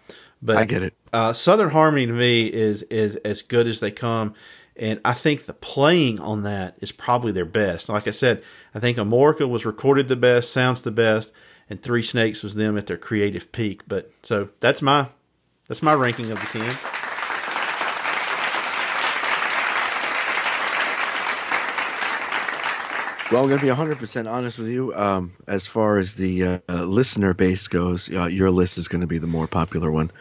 [0.42, 0.94] But I get it.
[1.12, 4.34] Uh, Southern Harmony to me is is as good as they come,
[4.76, 7.88] and I think the playing on that is probably their best.
[7.88, 8.44] Like I said,
[8.76, 11.32] I think Amorica was recorded the best, sounds the best,
[11.70, 13.84] and Three Snakes was them at their creative peak.
[13.88, 15.08] But so that's my
[15.68, 16.93] that's my ranking of the ten.
[23.34, 24.94] Well, I'm going to be 100% honest with you.
[24.94, 29.08] Um, as far as the uh, listener base goes, uh, your list is going to
[29.08, 30.12] be the more popular one.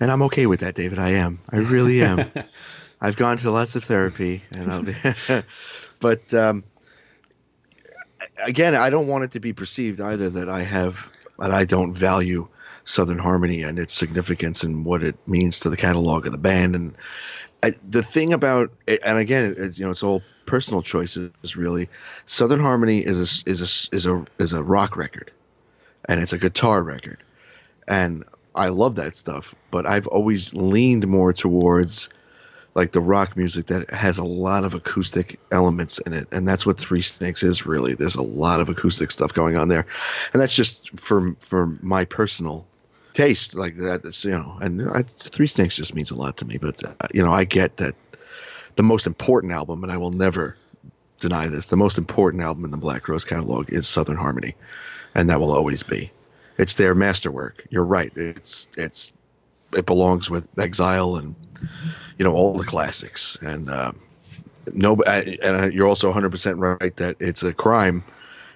[0.00, 0.98] And I'm okay with that, David.
[0.98, 1.40] I am.
[1.50, 2.32] I really am.
[3.00, 4.94] I've gone to lots of therapy, and I'll be.
[6.00, 6.64] but um,
[8.42, 11.92] again, I don't want it to be perceived either that I have that I don't
[11.92, 12.48] value
[12.84, 16.74] Southern Harmony and its significance and what it means to the catalog of the band.
[16.74, 16.94] And
[17.62, 21.56] I, the thing about, and again, it, you know, it's all personal choices.
[21.56, 21.88] Really,
[22.26, 25.30] Southern Harmony is a is a is a is a rock record,
[26.08, 27.22] and it's a guitar record,
[27.86, 28.24] and
[28.54, 29.54] I love that stuff.
[29.70, 32.08] But I've always leaned more towards
[32.74, 36.64] like the rock music that has a lot of acoustic elements in it and that's
[36.64, 39.86] what three snakes is really there's a lot of acoustic stuff going on there
[40.32, 42.66] and that's just for for my personal
[43.12, 46.56] taste like that you know and I, three snakes just means a lot to me
[46.56, 47.94] but uh, you know i get that
[48.76, 50.56] the most important album and i will never
[51.20, 54.54] deny this the most important album in the black Crowes catalog is southern harmony
[55.14, 56.10] and that will always be.
[56.58, 57.66] It's their masterwork.
[57.70, 58.12] You're right.
[58.14, 59.12] It's it's
[59.74, 61.34] it belongs with exile and
[62.18, 63.38] you know all the classics.
[63.40, 63.92] And uh,
[64.72, 68.04] no and you're also 100% right that it's a crime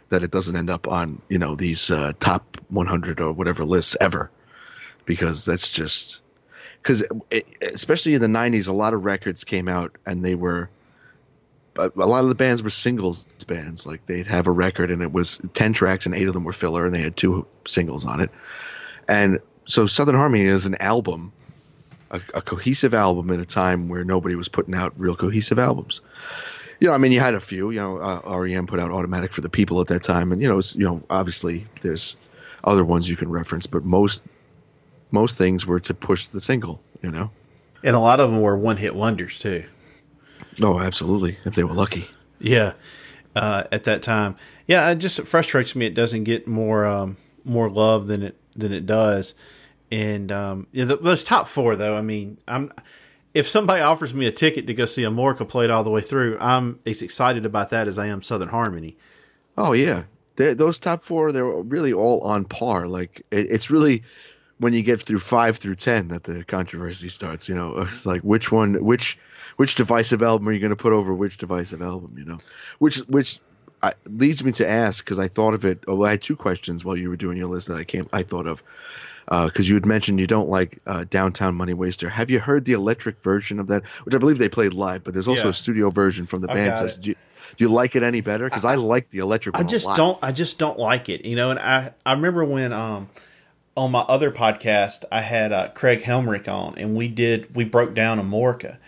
[0.09, 3.97] that it doesn't end up on you know these uh, top 100 or whatever lists
[4.01, 4.31] ever
[5.05, 6.21] because that's just
[6.87, 7.03] because
[7.61, 10.71] especially in the 90s a lot of records came out and they were
[11.77, 15.13] a lot of the bands were singles bands like they'd have a record and it
[15.13, 18.21] was 10 tracks and eight of them were filler and they had two singles on
[18.21, 18.31] it
[19.09, 21.33] and so southern harmony is an album
[22.11, 26.03] a, a, cohesive album at a time where nobody was putting out real cohesive albums.
[26.79, 27.71] You know, I mean, you had a few.
[27.71, 30.49] You know, uh, REM put out "Automatic for the People" at that time, and you
[30.49, 32.17] know, you know, obviously there's
[32.63, 34.23] other ones you can reference, but most
[35.17, 36.81] most things were to push the single.
[37.03, 37.31] You know,
[37.83, 39.65] and a lot of them were one-hit wonders too.
[40.63, 41.39] Oh, absolutely!
[41.45, 42.07] If they were lucky.
[42.39, 42.73] Yeah,
[43.35, 44.37] uh, at that time,
[44.67, 45.87] yeah, it just frustrates me.
[45.87, 49.35] It doesn't get more um, more love than it than it does.
[49.91, 52.73] And um, yeah, the, those top four, though, I mean, I'm
[53.35, 56.39] if somebody offers me a ticket to go see Amorica played all the way through,
[56.41, 58.97] I'm as excited about that as I am Southern Harmony.
[59.59, 60.05] Oh yeah,
[60.37, 62.87] they're, those top four, they're really all on par.
[62.87, 64.03] Like it, it's really
[64.59, 67.49] when you get through five through ten that the controversy starts.
[67.49, 69.19] You know, it's like which one, which
[69.57, 72.15] which divisive album are you going to put over which divisive album?
[72.19, 72.39] You know,
[72.79, 73.41] which which
[73.83, 75.85] I, leads me to ask because I thought of it.
[75.87, 78.23] Oh, I had two questions while you were doing your list that I came I
[78.23, 78.63] thought of
[79.27, 82.09] because uh, you had mentioned you don't like uh, Downtown Money Waster.
[82.09, 83.85] Have you heard the electric version of that?
[84.05, 85.51] Which I believe they played live, but there's also yeah.
[85.51, 86.77] a studio version from the band.
[86.77, 87.17] So do you,
[87.57, 88.45] do you like it any better?
[88.45, 89.57] Because I, I, like the electric.
[89.57, 90.19] I just don't.
[90.23, 91.25] I just don't like it.
[91.25, 93.09] You know, and I I remember when um
[93.77, 97.95] on my other podcast I had uh, Craig Helmrich on, and we did we broke
[97.95, 98.79] down Amorica,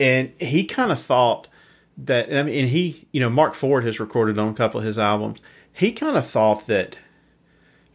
[0.00, 1.48] and he kind of thought
[1.96, 4.86] that I mean, and he you know Marc Ford has recorded on a couple of
[4.86, 5.40] his albums.
[5.72, 6.96] He kind of thought that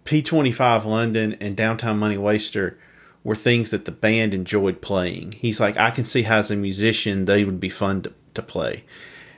[0.06, 2.78] P25 London and Downtown Money Waster
[3.24, 5.34] were things that the band enjoyed playing.
[5.34, 8.42] He's like, I can see how as a musician they would be fun to, to
[8.42, 8.86] play.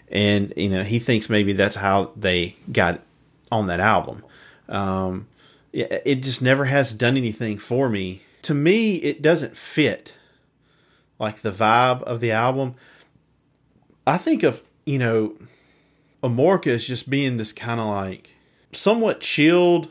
[0.10, 3.02] And, you know, he thinks maybe that's how they got
[3.52, 4.24] on that album.
[4.70, 5.28] Um,
[5.74, 8.24] it, just never has done anything for me.
[8.44, 10.14] To me, it doesn't fit
[11.20, 12.76] like the vibe of the album.
[14.06, 15.36] I think of, you know,
[16.24, 18.32] Amorica as just being this kind of like
[18.72, 19.90] somewhat chilled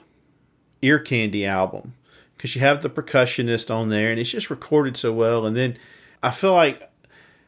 [0.82, 1.94] ear candy album
[2.36, 5.46] because you have the percussionist on there and it's just recorded so well.
[5.46, 5.76] And then
[6.22, 6.90] I feel like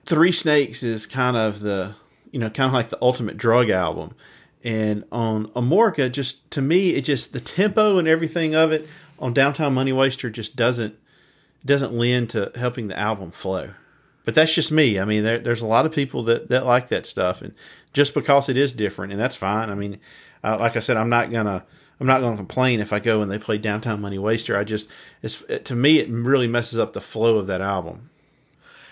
[0.05, 1.95] Three Snakes is kind of the
[2.30, 4.14] you know kind of like the ultimate drug album.
[4.65, 8.89] And on Amorica, just to me, it just the tempo and everything of it
[9.19, 10.97] on Downtown Money Waster just doesn't
[11.65, 13.71] doesn't lend to helping the album flow.
[14.25, 15.01] But that's just me.
[15.01, 17.55] I mean, there, there's a lot of people that, that like that stuff, and
[17.93, 19.69] just because it is different, and that's fine.
[19.69, 19.99] I mean,
[20.45, 21.65] uh, like I said, I'm not gonna
[22.03, 24.59] I'm not to complain if I go and they play Downtown Money Waster.
[24.59, 24.89] I just,
[25.23, 28.11] it's to me, it really messes up the flow of that album.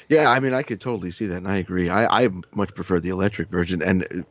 [0.09, 1.89] Yeah, I mean, I could totally see that, and I agree.
[1.89, 4.25] I, I much prefer the electric version, and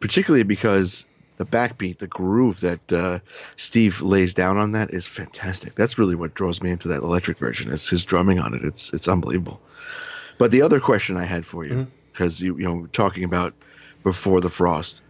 [0.00, 3.20] particularly because the backbeat, the groove that uh,
[3.56, 5.74] Steve lays down on that is fantastic.
[5.74, 7.72] That's really what draws me into that electric version.
[7.72, 8.64] It's his drumming on it.
[8.64, 9.60] It's it's unbelievable.
[10.36, 12.46] But the other question I had for you, because mm-hmm.
[12.46, 13.54] you you know talking about
[14.02, 15.02] before the frost,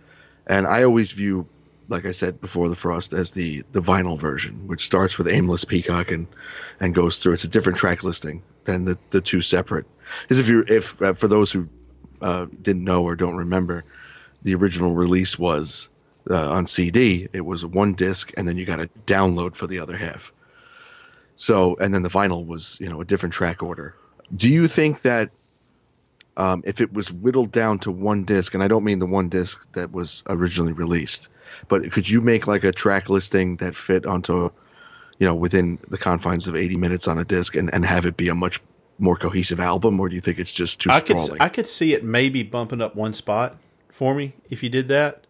[0.47, 1.49] and I always view
[1.89, 5.65] like I said before the frost as the the vinyl version, which starts with Aimless
[5.65, 6.27] Peacock and
[6.79, 7.33] and goes through.
[7.33, 9.87] It's a different track listing than the the two separate.
[10.23, 11.69] Because if you if uh, for those who
[12.23, 13.85] uh, didn't know or don't remember,
[14.43, 15.89] the original release was
[16.29, 17.29] uh, on CD.
[17.33, 20.33] It was one disc, and then you got a download for the other half.
[21.37, 23.95] So, and then the vinyl was you know a different track order.
[24.35, 25.31] Do you think that
[26.37, 29.29] um, if it was whittled down to one disc, and I don't mean the one
[29.29, 31.29] disc that was originally released,
[31.69, 34.51] but could you make like a track listing that fit onto,
[35.19, 38.17] you know, within the confines of 80 minutes on a disc and, and have it
[38.17, 38.61] be a much
[38.99, 41.33] more cohesive album, or do you think it's just too I sprawling?
[41.33, 43.57] Could, I could see it maybe bumping up one spot
[44.01, 45.27] for me if you did that.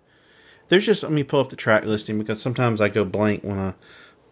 [0.68, 3.58] there's just let me pull up the track listing because sometimes I go blank when
[3.58, 3.74] I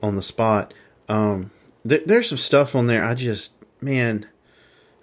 [0.01, 0.73] on the spot.
[1.09, 1.51] Um,
[1.87, 4.27] th- there's some stuff on there I just man,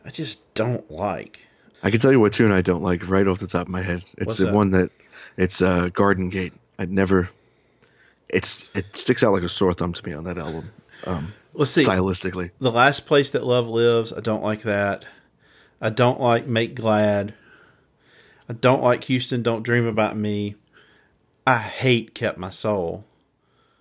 [0.05, 1.41] I just don't like.
[1.83, 3.81] I can tell you what tune I don't like right off the top of my
[3.81, 4.05] head.
[4.17, 4.53] It's What's the that?
[4.53, 4.89] one that
[5.35, 6.53] it's uh, Garden Gate.
[6.79, 7.29] I'd never.
[8.29, 10.71] It's it sticks out like a sore thumb to me on that album.
[11.05, 11.83] Um, Let's see.
[11.83, 12.51] stylistically.
[12.59, 15.03] The last place that love lives, I don't like that.
[15.81, 17.33] I don't like Make Glad.
[18.49, 19.43] I don't like Houston.
[19.43, 20.55] Don't dream about me.
[21.47, 23.05] I hate Kept My Soul.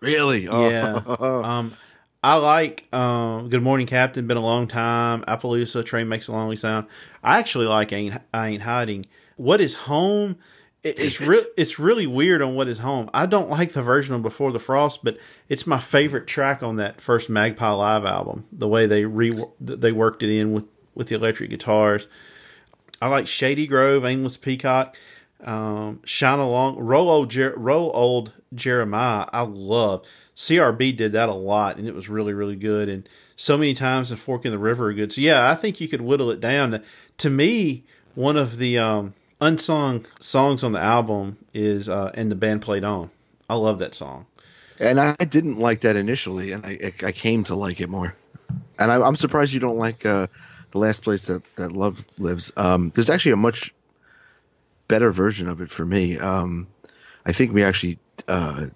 [0.00, 0.48] Really?
[0.48, 0.68] Oh.
[0.68, 1.00] Yeah.
[1.18, 1.74] um,
[2.22, 4.26] I like um, Good Morning Captain.
[4.26, 5.22] Been a long time.
[5.28, 5.84] Appaloosa.
[5.84, 6.86] Train makes a lonely sound.
[7.22, 9.06] I actually like Ain't I Ain't Hiding.
[9.36, 10.36] What is home?
[10.82, 11.44] It, it's real.
[11.56, 13.10] It's really weird on what is home.
[13.12, 16.76] I don't like the version of Before the Frost, but it's my favorite track on
[16.76, 18.46] that first Magpie Live album.
[18.52, 22.06] The way they re they worked it in with with the electric guitars.
[23.00, 24.96] I like Shady Grove, Aimless Peacock,
[25.42, 29.26] um, Shine Along, Roll Old, Jer- Roll Old Jeremiah.
[29.32, 30.04] I love.
[30.36, 32.88] CRB did that a lot, and it was really, really good.
[32.88, 35.12] And so many times the Fork in the River are good.
[35.12, 36.82] So yeah, I think you could whittle it down.
[37.18, 37.84] To me,
[38.14, 42.84] one of the um, unsung songs on the album is uh, "And the Band Played
[42.84, 43.10] On."
[43.48, 44.26] I love that song.
[44.80, 48.16] And I didn't like that initially, and I I came to like it more.
[48.78, 50.26] And I, I'm surprised you don't like uh,
[50.74, 52.52] the last place that that love lives.
[52.56, 53.72] Um, there's actually a much
[54.88, 56.18] better version of it for me.
[56.18, 56.66] Um,
[57.24, 57.98] I think we actually
[58.28, 58.66] uh,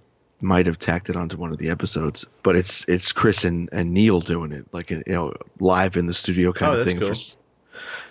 [0.41, 3.93] might have tacked it onto one of the episodes, but it's it's Chris and, and
[3.93, 7.01] Neil doing it, like you know, live in the studio kind Oh, of that's thing.
[7.01, 7.15] cool.
[7.15, 7.37] For,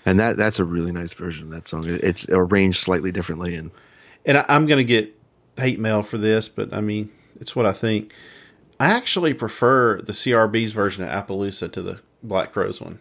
[0.06, 1.88] and that that's a really nice version of that song.
[1.88, 3.72] It- It's arranged slightly differently, and
[4.26, 5.16] and I, I'm going to get
[5.58, 7.10] hate mail for this, but I mean,
[7.40, 8.14] it's what I think.
[8.80, 13.00] I actually prefer the CRB's version of Appaloosa to the Black Crowes one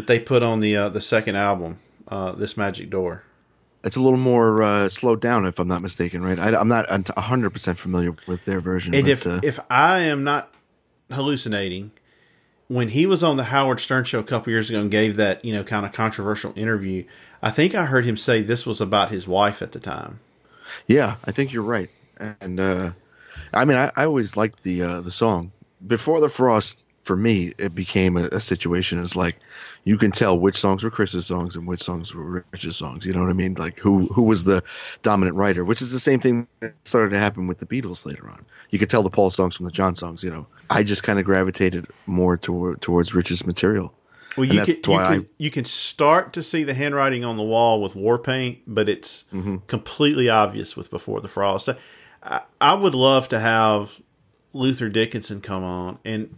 [0.00, 1.78] that they put on the uh, the second album,
[2.08, 3.22] uh, This Magic Door.
[3.84, 6.38] it's a little more uh, slowed down, if I'm not mistaken, right?
[6.38, 8.94] I, am not 100 percent familiar with their version.
[8.94, 10.54] And but, if uh, if I am not
[11.10, 11.90] hallucinating,
[12.68, 15.44] when he was on the Howard Stern show a couple years ago and gave that
[15.44, 17.04] you know kind of controversial interview,
[17.42, 20.20] I think I heard him say this was about his wife at the time.
[20.86, 21.90] Yeah, I think you're right.
[22.40, 22.92] And uh,
[23.52, 25.52] I mean, I, I always liked the uh, the song
[25.86, 26.86] before the frost.
[27.10, 29.34] For me, it became a, a situation as like
[29.82, 33.04] you can tell which songs were Chris's songs and which songs were Rich's songs.
[33.04, 33.54] You know what I mean?
[33.54, 34.62] Like who who was the
[35.02, 38.30] dominant writer, which is the same thing that started to happen with the Beatles later
[38.30, 38.46] on.
[38.70, 40.22] You could tell the Paul songs from the John songs.
[40.22, 43.92] You know, I just kind of gravitated more toward towards Rich's material.
[44.36, 47.82] Well, you can, you, can, you can start to see the handwriting on the wall
[47.82, 49.56] with war paint, but it's mm-hmm.
[49.66, 51.70] completely obvious with Before the Frost.
[52.22, 54.00] I, I would love to have
[54.52, 56.36] Luther Dickinson come on and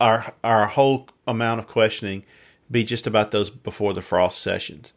[0.00, 2.24] our our whole amount of questioning
[2.70, 4.92] be just about those Before the Frost sessions.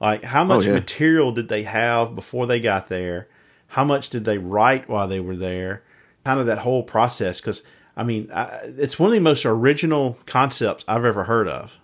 [0.00, 0.74] Like, how much yeah.
[0.74, 3.28] material did they have before they got there?
[3.68, 5.82] How much did they write while they were there?
[6.24, 7.40] Kind of that whole process.
[7.40, 7.62] Because,
[7.96, 11.76] I mean, I, it's one of the most original concepts I've ever heard of.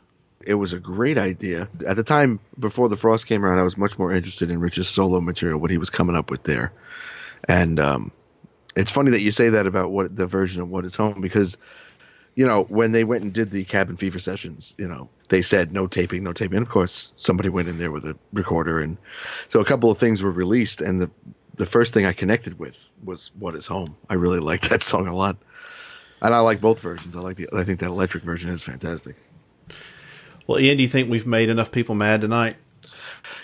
[0.47, 1.69] it was a great idea.
[1.87, 4.89] At the time before the frost came around, I was much more interested in Rich's
[4.89, 6.73] solo material, what he was coming up with there.
[7.49, 8.13] And um,
[8.77, 11.59] it's funny that you say that about what the version of what is home because
[12.35, 15.73] you know when they went and did the cabin fever sessions, you know they said
[15.73, 16.59] no taping, no taping.
[16.59, 18.97] And of course, somebody went in there with a recorder, and
[19.49, 20.81] so a couple of things were released.
[20.81, 21.11] And the
[21.55, 23.97] the first thing I connected with was what is home.
[24.09, 25.37] I really liked that song a lot.
[26.21, 27.17] And I like both versions.
[27.17, 27.49] I like the.
[27.53, 29.17] I think that electric version is fantastic.
[30.47, 32.57] Well, Ian, do you think we've made enough people mad tonight?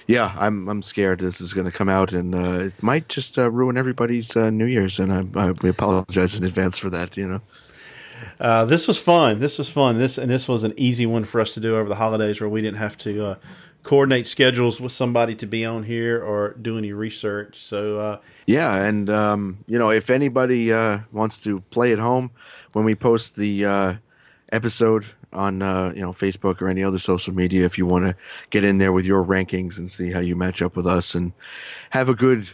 [0.06, 3.38] Yeah, I'm I'm scared this is going to come out and uh, it might just
[3.38, 7.16] uh, ruin everybody's uh, New Year's, and I, I we apologize in advance for that.
[7.16, 7.40] You know,
[8.40, 9.40] Uh, this was fun.
[9.40, 9.98] This was fun.
[9.98, 12.48] This and this was an easy one for us to do over the holidays, where
[12.48, 13.34] we didn't have to uh,
[13.82, 17.60] coordinate schedules with somebody to be on here or do any research.
[17.62, 22.30] So uh, yeah, and um, you know if anybody uh, wants to play at home
[22.72, 23.94] when we post the uh,
[24.52, 28.16] episode on you know Facebook or any other social media, if you want to
[28.50, 31.32] get in there with your rankings and see how you match up with us and
[31.90, 32.48] have a good,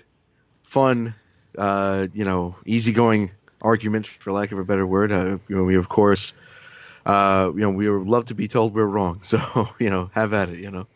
[0.63, 1.15] fun,
[1.57, 3.31] you know, easygoing
[3.65, 5.11] argument, for lack of a better word.
[5.11, 6.35] Uh, you know, we of course,
[7.07, 9.21] uh, you know, we would love to be told we're wrong.
[9.23, 9.41] So
[9.81, 10.61] you know, have at it.
[10.61, 10.87] You know.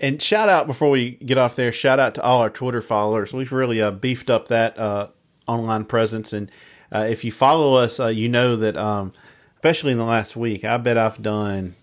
[0.00, 3.32] And shout out before we get off there, shout out to all our Twitter followers.
[3.32, 5.08] We've really uh, beefed up that uh,
[5.48, 6.32] online presence.
[6.32, 6.50] And
[6.92, 9.12] uh, if you follow us, uh, you know that, um,
[9.56, 11.74] especially in the last week, I bet I've done,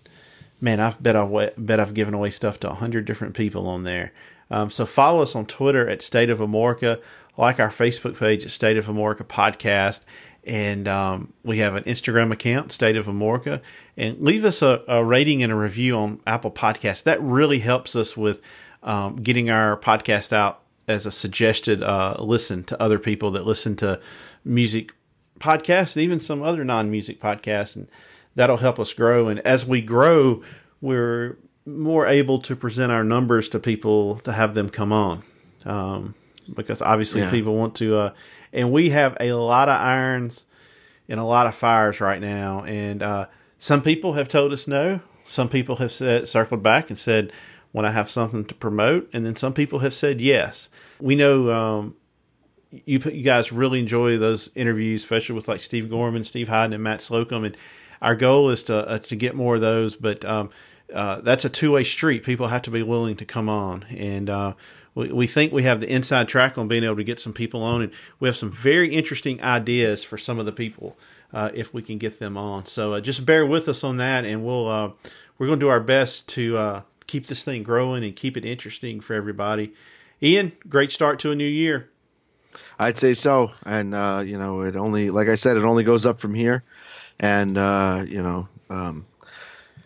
[0.62, 4.12] man, I bet I've, bet I've given away stuff to 100 different people on there.
[4.50, 7.02] Um, so follow us on Twitter at State of Amorica,
[7.36, 10.00] like our Facebook page at State of Amorica Podcast.
[10.44, 13.60] And um, we have an Instagram account, State of Amorica,
[13.96, 17.02] and leave us a, a rating and a review on Apple Podcasts.
[17.02, 18.40] That really helps us with
[18.82, 23.76] um, getting our podcast out as a suggested uh, listen to other people that listen
[23.76, 24.00] to
[24.44, 24.92] music
[25.40, 27.88] podcasts, and even some other non music podcasts, and
[28.34, 29.28] that'll help us grow.
[29.28, 30.42] And as we grow,
[30.80, 35.22] we're more able to present our numbers to people to have them come on,
[35.64, 36.14] um,
[36.54, 37.30] because obviously Yeah.
[37.30, 37.96] people want to.
[37.98, 38.10] Uh,
[38.52, 40.44] and we have a lot of irons
[41.08, 43.26] in a lot of fires right now, and uh,
[43.58, 45.00] some people have told us no.
[45.24, 47.32] Some people have said circled back and said,
[47.72, 50.68] "When I have something to promote," and then some people have said yes.
[51.00, 51.94] We know um,
[52.70, 56.82] you you guys really enjoy those interviews, especially with like Steve Gorman, Steve Hyden, and
[56.82, 57.44] Matt Slocum.
[57.44, 57.56] And
[58.02, 60.50] our goal is to uh, to get more of those, but um,
[60.94, 62.24] uh, that's a two way street.
[62.24, 64.52] People have to be willing to come on, and uh,
[64.96, 67.62] we, we think we have the inside track on being able to get some people
[67.62, 70.96] on, and we have some very interesting ideas for some of the people
[71.32, 72.66] uh, if we can get them on.
[72.66, 74.90] So uh, just bear with us on that, and we'll uh,
[75.38, 78.44] we're going to do our best to uh, keep this thing growing and keep it
[78.44, 79.72] interesting for everybody.
[80.22, 81.90] Ian, great start to a new year.
[82.78, 86.06] I'd say so, and uh, you know, it only, like I said, it only goes
[86.06, 86.64] up from here.
[87.20, 89.06] And uh, you know, um,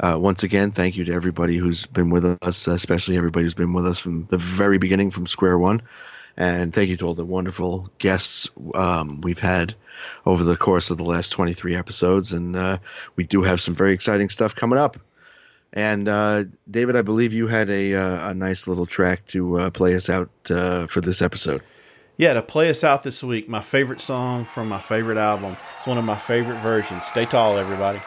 [0.01, 3.75] uh, once again, thank you to everybody who's been with us, especially everybody who's been
[3.75, 5.83] with us from the very beginning, from square one.
[6.39, 9.75] And thank you to all the wonderful guests um, we've had
[10.25, 12.33] over the course of the last 23 episodes.
[12.33, 12.79] And uh,
[13.15, 14.97] we do have some very exciting stuff coming up.
[15.73, 19.71] And uh, David, I believe you had a, uh, a nice little track to uh,
[19.71, 21.63] play us out uh, for this episode.
[22.17, 25.57] Yeah, to play us out this week, my favorite song from my favorite album.
[25.77, 27.05] It's one of my favorite versions.
[27.05, 28.01] Stay tall, everybody.